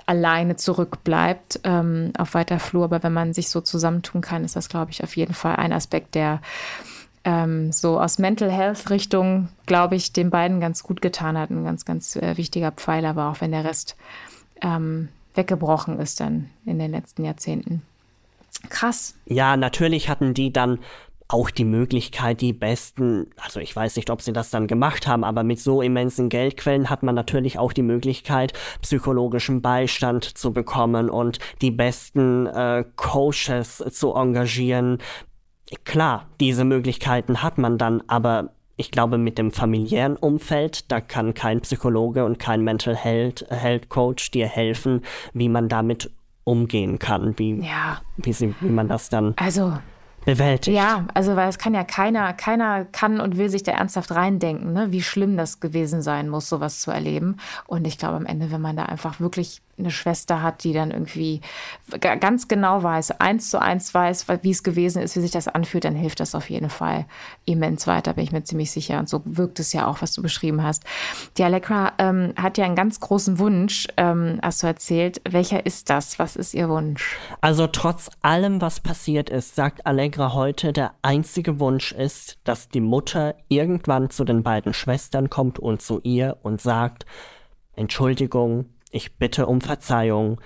alleine 0.05 0.55
zurückbleibt 0.55 1.61
ähm, 1.63 2.13
auf 2.17 2.33
weiter 2.33 2.59
Flur. 2.59 2.85
Aber 2.85 3.03
wenn 3.03 3.13
man 3.13 3.33
sich 3.33 3.49
so 3.49 3.61
zusammentun 3.61 4.21
kann, 4.21 4.43
ist 4.43 4.55
das, 4.55 4.69
glaube 4.69 4.91
ich, 4.91 5.03
auf 5.03 5.17
jeden 5.17 5.33
Fall 5.33 5.55
ein 5.57 5.73
Aspekt, 5.73 6.15
der 6.15 6.41
ähm, 7.23 7.71
so 7.71 7.99
aus 7.99 8.19
Mental 8.19 8.49
Health 8.49 8.89
Richtung, 8.89 9.49
glaube 9.65 9.95
ich, 9.95 10.13
den 10.13 10.29
beiden 10.29 10.59
ganz 10.59 10.83
gut 10.83 11.01
getan 11.01 11.37
hat. 11.37 11.49
Ein 11.49 11.65
ganz, 11.65 11.83
ganz 11.83 12.15
äh, 12.15 12.37
wichtiger 12.37 12.71
Pfeiler 12.71 13.15
war, 13.15 13.31
auch 13.31 13.41
wenn 13.41 13.51
der 13.51 13.65
Rest 13.65 13.97
ähm, 14.61 15.09
weggebrochen 15.35 15.99
ist 15.99 16.19
dann 16.19 16.49
in 16.65 16.79
den 16.79 16.91
letzten 16.91 17.23
Jahrzehnten. 17.23 17.83
Krass. 18.69 19.15
Ja, 19.25 19.57
natürlich 19.57 20.09
hatten 20.09 20.33
die 20.33 20.51
dann 20.51 20.79
auch 21.29 21.49
die 21.49 21.65
Möglichkeit, 21.65 22.39
die 22.41 22.53
besten, 22.53 23.27
also 23.41 23.59
ich 23.59 23.75
weiß 23.75 23.97
nicht, 23.97 24.09
ob 24.09 24.21
sie 24.21 24.31
das 24.31 24.49
dann 24.49 24.67
gemacht 24.67 25.07
haben, 25.07 25.23
aber 25.23 25.43
mit 25.43 25.59
so 25.59 25.81
immensen 25.81 26.29
Geldquellen 26.29 26.89
hat 26.89 27.03
man 27.03 27.15
natürlich 27.15 27.59
auch 27.59 27.73
die 27.73 27.81
Möglichkeit, 27.81 28.53
psychologischen 28.81 29.61
Beistand 29.61 30.23
zu 30.23 30.53
bekommen 30.53 31.09
und 31.09 31.39
die 31.61 31.71
besten 31.71 32.47
äh, 32.47 32.85
Coaches 32.95 33.83
zu 33.91 34.13
engagieren. 34.13 34.99
Klar, 35.83 36.29
diese 36.39 36.63
Möglichkeiten 36.63 37.43
hat 37.43 37.57
man 37.57 37.77
dann, 37.77 38.03
aber 38.07 38.51
ich 38.77 38.91
glaube, 38.91 39.17
mit 39.17 39.37
dem 39.37 39.51
familiären 39.51 40.15
Umfeld, 40.15 40.91
da 40.91 41.01
kann 41.01 41.33
kein 41.33 41.61
Psychologe 41.61 42.23
und 42.23 42.37
kein 42.39 42.61
Mental 42.61 42.95
Health, 42.95 43.45
Health 43.49 43.89
Coach 43.89 44.31
dir 44.31 44.47
helfen, 44.47 45.01
wie 45.33 45.49
man 45.49 45.67
damit 45.67 46.11
umgehen 46.47 46.97
kann, 46.97 47.37
wie, 47.37 47.59
ja. 47.59 48.01
wie, 48.15 48.31
sie, 48.31 48.55
wie 48.61 48.69
man 48.69 48.87
das 48.87 49.09
dann 49.09 49.33
also 49.35 49.73
bewältigt. 50.25 50.75
Ja, 50.75 51.05
also 51.13 51.35
weil 51.35 51.49
es 51.49 51.57
kann 51.57 51.73
ja 51.73 51.83
keiner, 51.83 52.33
keiner 52.33 52.85
kann 52.85 53.19
und 53.19 53.37
will 53.37 53.49
sich 53.49 53.63
da 53.63 53.73
ernsthaft 53.73 54.11
reindenken, 54.11 54.71
ne? 54.71 54.87
wie 54.91 55.01
schlimm 55.01 55.35
das 55.35 55.59
gewesen 55.59 56.01
sein 56.01 56.29
muss, 56.29 56.47
sowas 56.47 56.79
zu 56.79 56.91
erleben. 56.91 57.37
Und 57.67 57.85
ich 57.85 57.97
glaube 57.97 58.15
am 58.15 58.25
Ende, 58.25 58.49
wenn 58.49 58.61
man 58.61 58.77
da 58.77 58.83
einfach 58.83 59.19
wirklich 59.19 59.61
eine 59.77 59.91
Schwester 59.91 60.41
hat, 60.41 60.63
die 60.63 60.73
dann 60.73 60.91
irgendwie 60.91 61.41
ganz 61.99 62.47
genau 62.47 62.81
weiß, 62.81 63.11
eins 63.19 63.49
zu 63.49 63.61
eins 63.61 63.93
weiß, 63.93 64.25
wie 64.41 64.51
es 64.51 64.63
gewesen 64.63 65.01
ist, 65.01 65.15
wie 65.15 65.21
sich 65.21 65.31
das 65.31 65.47
anfühlt, 65.47 65.83
dann 65.83 65.95
hilft 65.95 66.19
das 66.19 66.35
auf 66.35 66.49
jeden 66.49 66.69
Fall 66.69 67.05
immens 67.45 67.85
weiter, 67.85 68.13
bin 68.13 68.23
ich 68.23 68.31
mir 68.31 68.43
ziemlich 68.43 68.71
sicher. 68.71 68.99
Und 68.99 69.07
so 69.07 69.21
wirkt 69.25 69.59
es 69.59 69.73
ja 69.73 69.87
auch, 69.87 70.01
was 70.01 70.13
du 70.13 70.21
beschrieben 70.21 70.63
hast. 70.63 70.83
Die 71.37 71.43
Allegra 71.43 71.93
ähm, 71.99 72.33
hat 72.35 72.57
ja 72.57 72.65
einen 72.65 72.75
ganz 72.75 72.99
großen 72.99 73.39
Wunsch, 73.39 73.87
ähm, 73.97 74.39
hast 74.41 74.63
du 74.63 74.67
erzählt. 74.67 75.21
Welcher 75.29 75.65
ist 75.65 75.89
das? 75.89 76.17
Was 76.19 76.35
ist 76.35 76.53
ihr 76.53 76.69
Wunsch? 76.69 77.17
Also 77.41 77.67
trotz 77.67 78.09
allem, 78.21 78.61
was 78.61 78.79
passiert 78.79 79.29
ist, 79.29 79.55
sagt 79.55 79.85
Allegra 79.85 80.33
heute, 80.33 80.73
der 80.73 80.93
einzige 81.01 81.59
Wunsch 81.59 81.91
ist, 81.91 82.37
dass 82.43 82.69
die 82.69 82.81
Mutter 82.81 83.35
irgendwann 83.47 84.09
zu 84.09 84.23
den 84.23 84.43
beiden 84.43 84.73
Schwestern 84.73 85.29
kommt 85.29 85.59
und 85.59 85.81
zu 85.81 85.99
ihr 86.03 86.37
und 86.41 86.61
sagt, 86.61 87.05
Entschuldigung, 87.75 88.65
ich 88.91 89.17
bitte 89.17 89.47
um 89.47 89.61
Verzeihung. 89.61 90.39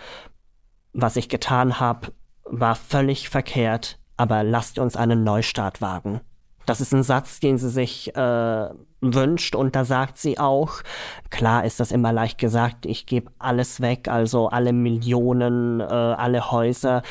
Was 0.93 1.15
ich 1.15 1.29
getan 1.29 1.79
habe, 1.79 2.13
war 2.45 2.75
völlig 2.75 3.29
verkehrt, 3.29 3.99
aber 4.17 4.43
lasst 4.43 4.79
uns 4.79 4.95
einen 4.95 5.23
Neustart 5.23 5.81
wagen. 5.81 6.21
Das 6.65 6.81
ist 6.81 6.93
ein 6.93 7.03
Satz, 7.03 7.39
den 7.39 7.57
sie 7.57 7.69
sich 7.69 8.15
äh, 8.15 8.69
wünscht 9.01 9.55
und 9.55 9.75
da 9.75 9.83
sagt 9.83 10.17
sie 10.17 10.37
auch, 10.37 10.83
klar 11.29 11.65
ist 11.65 11.79
das 11.79 11.91
immer 11.91 12.13
leicht 12.13 12.37
gesagt, 12.37 12.85
ich 12.85 13.05
gebe 13.05 13.31
alles 13.39 13.81
weg, 13.81 14.07
also 14.07 14.49
alle 14.49 14.73
Millionen, 14.73 15.79
äh, 15.79 15.83
alle 15.83 16.51
Häuser. 16.51 17.01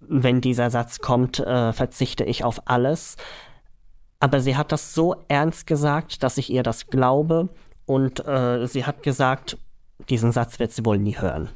Wenn 0.00 0.40
dieser 0.40 0.70
Satz 0.70 0.98
kommt, 0.98 1.38
äh, 1.38 1.72
verzichte 1.72 2.24
ich 2.24 2.44
auf 2.44 2.62
alles. 2.66 3.16
Aber 4.18 4.40
sie 4.40 4.56
hat 4.56 4.70
das 4.70 4.92
so 4.92 5.16
ernst 5.28 5.66
gesagt, 5.66 6.22
dass 6.22 6.36
ich 6.36 6.50
ihr 6.50 6.62
das 6.62 6.88
glaube 6.88 7.48
und 7.86 8.26
äh, 8.26 8.66
sie 8.66 8.84
hat 8.84 9.02
gesagt, 9.02 9.56
diesen 10.08 10.32
Satz 10.32 10.58
wird 10.58 10.72
sie 10.72 10.84
wohl 10.84 10.98
nie 10.98 11.18
hören. 11.18 11.48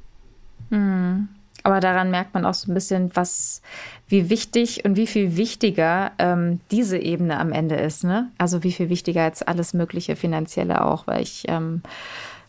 Mhm. 0.70 1.28
Aber 1.66 1.80
daran 1.80 2.10
merkt 2.10 2.34
man 2.34 2.44
auch 2.44 2.52
so 2.52 2.70
ein 2.70 2.74
bisschen, 2.74 3.10
was, 3.14 3.62
wie 4.06 4.28
wichtig 4.28 4.84
und 4.84 4.96
wie 4.96 5.06
viel 5.06 5.36
wichtiger 5.36 6.12
ähm, 6.18 6.60
diese 6.70 6.98
Ebene 6.98 7.38
am 7.38 7.52
Ende 7.52 7.76
ist. 7.76 8.04
Ne? 8.04 8.30
Also 8.36 8.62
wie 8.62 8.72
viel 8.72 8.90
wichtiger 8.90 9.22
als 9.22 9.42
alles 9.42 9.72
mögliche 9.72 10.14
Finanzielle 10.14 10.84
auch, 10.84 11.06
weil 11.06 11.22
ich, 11.22 11.44
ähm, 11.48 11.82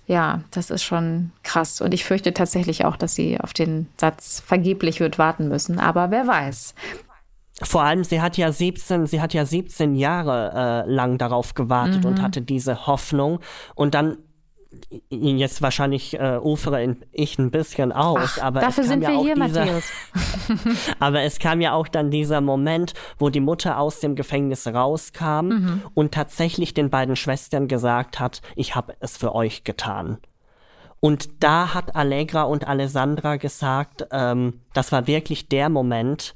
ja, 0.05 0.41
das 0.51 0.69
ist 0.69 0.83
schon 0.83 1.31
krass. 1.43 1.79
Und 1.79 1.93
ich 1.93 2.03
fürchte 2.03 2.33
tatsächlich 2.33 2.83
auch, 2.83 2.97
dass 2.97 3.15
sie 3.15 3.39
auf 3.39 3.53
den 3.53 3.87
Satz 3.95 4.43
vergeblich 4.45 4.99
wird 4.99 5.17
warten 5.17 5.47
müssen. 5.47 5.79
Aber 5.79 6.11
wer 6.11 6.27
weiß. 6.27 6.75
Vor 7.61 7.83
allem, 7.83 8.03
sie 8.03 8.19
hat 8.19 8.35
ja 8.35 8.51
17, 8.51 9.07
sie 9.07 9.21
hat 9.21 9.33
ja 9.33 9.45
17 9.45 9.95
Jahre 9.95 10.83
äh, 10.85 10.91
lang 10.91 11.17
darauf 11.17 11.53
gewartet 11.53 12.03
mhm. 12.03 12.09
und 12.09 12.21
hatte 12.21 12.41
diese 12.41 12.85
Hoffnung. 12.85 13.39
Und 13.75 13.93
dann 13.93 14.17
jetzt 15.09 15.61
wahrscheinlich 15.61 16.19
äh, 16.19 16.37
ufere 16.41 16.95
ich 17.11 17.37
ein 17.39 17.51
bisschen 17.51 17.91
aus, 17.91 18.37
Ach, 18.39 18.43
aber 18.43 18.61
dafür 18.61 18.83
es 18.83 18.89
kam 18.89 19.01
sind 19.01 19.03
ja 19.03 19.09
wir 19.09 19.17
auch 19.17 19.23
hier, 19.23 19.35
dieser, 19.35 19.65
Matthäus. 19.65 19.91
aber 20.99 21.21
es 21.21 21.39
kam 21.39 21.61
ja 21.61 21.73
auch 21.73 21.87
dann 21.87 22.11
dieser 22.11 22.41
Moment, 22.41 22.93
wo 23.17 23.29
die 23.29 23.39
Mutter 23.39 23.79
aus 23.79 23.99
dem 23.99 24.15
Gefängnis 24.15 24.67
rauskam 24.67 25.47
mhm. 25.47 25.81
und 25.93 26.13
tatsächlich 26.13 26.73
den 26.73 26.89
beiden 26.89 27.15
Schwestern 27.15 27.67
gesagt 27.67 28.19
hat, 28.19 28.41
ich 28.55 28.75
habe 28.75 28.95
es 28.99 29.17
für 29.17 29.33
euch 29.33 29.63
getan. 29.63 30.17
Und 30.99 31.43
da 31.43 31.73
hat 31.73 31.95
Allegra 31.95 32.43
und 32.43 32.67
Alessandra 32.67 33.35
gesagt, 33.35 34.07
ähm, 34.11 34.61
das 34.73 34.91
war 34.91 35.07
wirklich 35.07 35.49
der 35.49 35.69
Moment, 35.69 36.33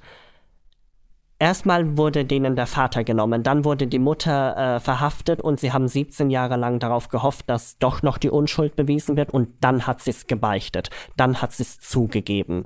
Erstmal 1.42 1.98
wurde 1.98 2.26
denen 2.26 2.58
der 2.58 2.68
Vater 2.68 3.06
genommen, 3.06 3.44
dann 3.44 3.64
wurde 3.64 3.88
die 3.88 3.98
Mutter 3.98 4.76
äh, 4.76 4.80
verhaftet 4.82 5.42
und 5.42 5.58
sie 5.58 5.72
haben 5.72 5.88
17 5.88 6.30
Jahre 6.30 6.58
lang 6.58 6.80
darauf 6.80 7.08
gehofft, 7.08 7.50
dass 7.50 7.78
doch 7.78 8.04
noch 8.04 8.18
die 8.18 8.30
Unschuld 8.30 8.76
bewiesen 8.76 9.16
wird 9.16 9.32
und 9.32 9.48
dann 9.62 9.88
hat 9.88 10.02
sie 10.02 10.10
es 10.10 10.28
gebeichtet, 10.28 10.90
dann 11.16 11.42
hat 11.42 11.54
sie 11.54 11.64
es 11.64 11.80
zugegeben. 11.80 12.66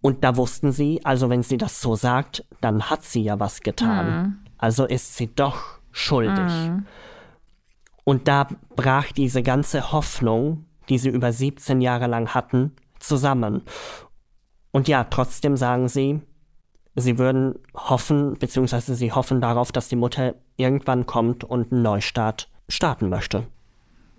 Und 0.00 0.24
da 0.24 0.36
wussten 0.36 0.72
sie, 0.72 1.00
also 1.04 1.30
wenn 1.30 1.44
sie 1.44 1.58
das 1.58 1.80
so 1.80 1.94
sagt, 1.94 2.44
dann 2.60 2.90
hat 2.90 3.04
sie 3.04 3.22
ja 3.22 3.38
was 3.38 3.60
getan. 3.60 4.06
Mhm. 4.06 4.38
Also 4.58 4.84
ist 4.84 5.16
sie 5.16 5.32
doch 5.32 5.78
schuldig. 5.92 6.52
Mhm. 6.52 6.86
Und 8.02 8.26
da 8.26 8.48
brach 8.74 9.12
diese 9.12 9.44
ganze 9.44 9.92
Hoffnung, 9.92 10.66
die 10.88 10.98
sie 10.98 11.08
über 11.08 11.32
17 11.32 11.80
Jahre 11.80 12.08
lang 12.08 12.34
hatten, 12.34 12.72
zusammen. 12.98 13.62
Und 14.72 14.88
ja, 14.88 15.04
trotzdem 15.04 15.56
sagen 15.56 15.86
sie, 15.86 16.20
sie 16.94 17.18
würden 17.18 17.54
hoffen, 17.74 18.34
beziehungsweise 18.38 18.94
sie 18.94 19.12
hoffen 19.12 19.40
darauf, 19.40 19.72
dass 19.72 19.88
die 19.88 19.96
Mutter 19.96 20.34
irgendwann 20.56 21.06
kommt 21.06 21.44
und 21.44 21.72
einen 21.72 21.82
Neustart 21.82 22.48
starten 22.68 23.08
möchte. 23.08 23.46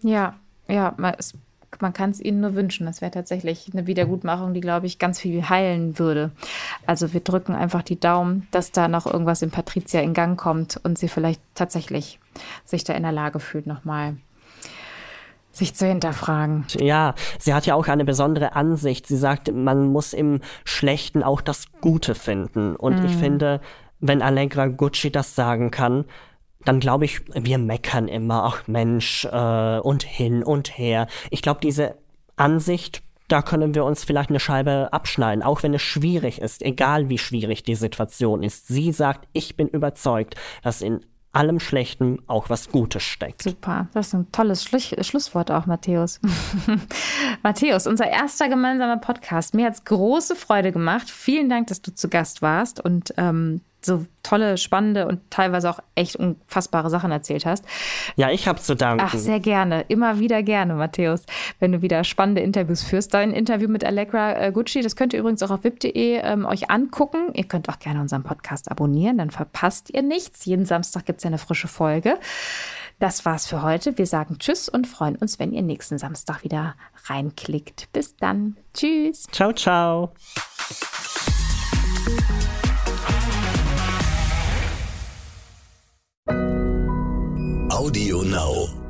Ja, 0.02 0.36
ja, 0.68 0.96
es, 1.18 1.34
man 1.82 1.94
kann 1.94 2.12
es 2.12 2.20
ihnen 2.20 2.42
nur 2.42 2.56
wünschen. 2.56 2.86
Das 2.86 3.02
wäre 3.02 3.12
tatsächlich 3.12 3.70
eine 3.72 3.88
Wiedergutmachung, 3.88 4.54
die, 4.54 4.62
glaube 4.62 4.86
ich, 4.86 5.00
ganz 5.00 5.20
viel 5.20 5.50
heilen 5.50 5.98
würde. 6.00 6.32
Also 6.86 7.14
wir 7.14 7.22
drücken 7.22 7.56
einfach 7.56 7.84
die 7.84 8.00
Daumen, 8.00 8.48
dass 8.52 8.72
da 8.72 8.88
noch 8.88 9.06
irgendwas 9.06 9.42
in 9.42 9.52
Patricia 9.52 10.02
in 10.02 10.14
Gang 10.14 10.40
kommt 10.40 10.80
und 10.84 10.98
sie 10.98 11.08
vielleicht 11.08 11.42
tatsächlich 11.56 12.20
sich 12.66 12.84
da 12.84 12.94
in 12.94 13.04
der 13.04 13.12
Lage 13.12 13.40
fühlt, 13.40 13.68
nochmal 13.68 14.18
sich 15.54 15.76
zu 15.76 15.88
hinterfragen. 15.88 16.66
Ja, 16.80 17.14
sie 17.40 17.54
hat 17.54 17.66
ja 17.66 17.76
auch 17.76 17.88
eine 17.88 18.06
besondere 18.06 18.56
Ansicht. 18.56 19.08
Sie 19.08 19.18
sagt, 19.18 19.54
man 19.54 19.88
muss 19.88 20.14
im 20.14 20.42
Schlechten 20.66 21.24
auch 21.24 21.42
das 21.42 21.68
Gute 21.80 22.16
finden. 22.16 22.76
Und 22.76 23.02
mm. 23.02 23.06
ich 23.06 23.16
mhm. 23.16 23.20
finde, 23.20 23.62
wenn 24.00 24.22
Allegra 24.22 24.68
Gucci 24.68 25.12
das 25.12 25.36
sagen 25.36 25.72
kann, 25.72 26.06
dann 26.66 26.80
glaube 26.80 27.06
ich, 27.06 27.22
wir 27.34 27.58
meckern 27.58 28.08
immer, 28.08 28.44
ach 28.44 28.68
Mensch, 28.68 29.26
äh, 29.26 29.80
und 29.80 30.04
hin 30.04 30.44
und 30.44 30.78
her. 30.78 31.08
Ich 31.30 31.42
glaube, 31.42 31.60
diese 31.62 31.96
Ansicht, 32.36 33.04
da 33.28 33.42
können 33.42 33.76
wir 33.76 33.86
uns 33.86 34.04
vielleicht 34.04 34.30
eine 34.30 34.40
Scheibe 34.40 34.90
abschneiden, 34.92 35.44
auch 35.44 35.64
wenn 35.64 35.74
es 35.74 35.82
schwierig 35.82 36.42
ist, 36.42 36.62
egal 36.62 37.10
wie 37.10 37.18
schwierig 37.18 37.64
die 37.64 37.76
Situation 37.76 38.44
ist. 38.44 38.68
Sie 38.68 38.92
sagt, 38.92 39.28
ich 39.34 39.56
bin 39.56 39.68
überzeugt, 39.68 40.36
dass 40.64 40.82
in 40.82 41.02
allem 41.34 41.60
Schlechten 41.60 42.20
auch 42.28 42.50
was 42.50 42.70
Gutes 42.70 43.04
steckt. 43.04 43.44
Super, 43.44 43.88
das 43.94 44.08
ist 44.08 44.14
ein 44.14 44.32
tolles 44.32 44.64
Schluss 44.64 44.94
Schlusswort 45.02 45.52
auch, 45.52 45.66
Matthäus. 45.66 46.22
Matthäus, 47.44 47.88
unser 47.88 48.08
erster 48.08 48.50
gemeinsamer 48.50 48.98
Podcast. 48.98 49.54
Mir 49.54 49.66
hat 49.66 49.74
es 49.74 49.84
große 49.84 50.36
Freude 50.36 50.72
gemacht. 50.72 51.10
Vielen 51.10 51.50
Dank, 51.50 51.68
dass 51.68 51.82
du 51.82 51.94
zu 51.94 52.08
Gast 52.08 52.42
warst 52.42 52.80
und 52.80 53.14
ähm, 53.18 53.62
so 53.86 54.06
tolle, 54.24 54.58
spannende 54.58 55.08
und 55.08 55.20
teilweise 55.30 55.70
auch 55.70 55.80
echt 55.96 56.16
unfassbare 56.16 56.90
Sachen 56.90 57.12
erzählt 57.12 57.46
hast. 57.46 57.66
Ja, 58.16 58.30
ich 58.30 58.48
habe 58.48 58.60
zu 58.60 58.76
danken. 58.76 59.06
Ach, 59.06 59.14
sehr 59.14 59.40
gerne. 59.40 59.86
Immer 59.90 60.20
wieder 60.20 60.44
gerne, 60.44 60.76
Matthäus, 60.76 61.26
wenn 61.60 61.72
du 61.72 61.82
wieder 61.82 62.04
spannende 62.04 62.42
Interviews 62.42 62.84
führst. 62.84 63.14
Dein 63.14 63.32
Interview 63.32 63.68
mit 63.68 63.84
Allegra 63.84 64.38
äh, 64.38 64.52
Gucci, 64.52 64.82
das 64.82 64.96
könnt 64.96 65.14
ihr 65.14 65.20
übrigens 65.20 65.44
auch 65.44 65.52
auf 65.52 65.64
wip.de 65.64 66.22
ähm, 66.24 66.46
euch 66.46 66.70
angucken. 66.70 67.32
Ihr 67.34 67.46
könnt 67.46 67.70
auch 67.70 67.80
gerne 67.80 68.00
unseren 68.02 68.24
Podcast 68.24 68.72
abonnieren, 68.72 69.18
dann 69.18 69.32
verpasst 69.32 69.90
ihr 69.94 70.02
nichts. 70.02 70.46
Jeden 70.46 70.66
Samstag 70.66 71.06
gibt 71.06 71.20
es 71.20 71.24
ja 71.24 71.30
eine 71.30 71.38
frische 71.38 71.68
Folge. 71.68 72.18
Das 73.00 73.26
war's 73.26 73.48
für 73.48 73.62
heute. 73.64 73.98
Wir 73.98 74.06
sagen 74.06 74.38
Tschüss 74.40 74.70
und 74.70 74.88
freuen 74.88 75.18
uns, 75.18 75.40
wenn 75.40 75.52
ihr 75.52 75.62
nächsten 75.62 75.98
Samstag 75.98 76.44
wieder 76.44 76.76
reinklickt. 77.08 77.90
Bis 77.92 78.16
dann. 78.16 78.56
Tschüss. 78.74 79.24
Ciao, 79.32 79.52
ciao. 79.52 80.14
Audio 87.70 88.22
Now. 88.22 88.83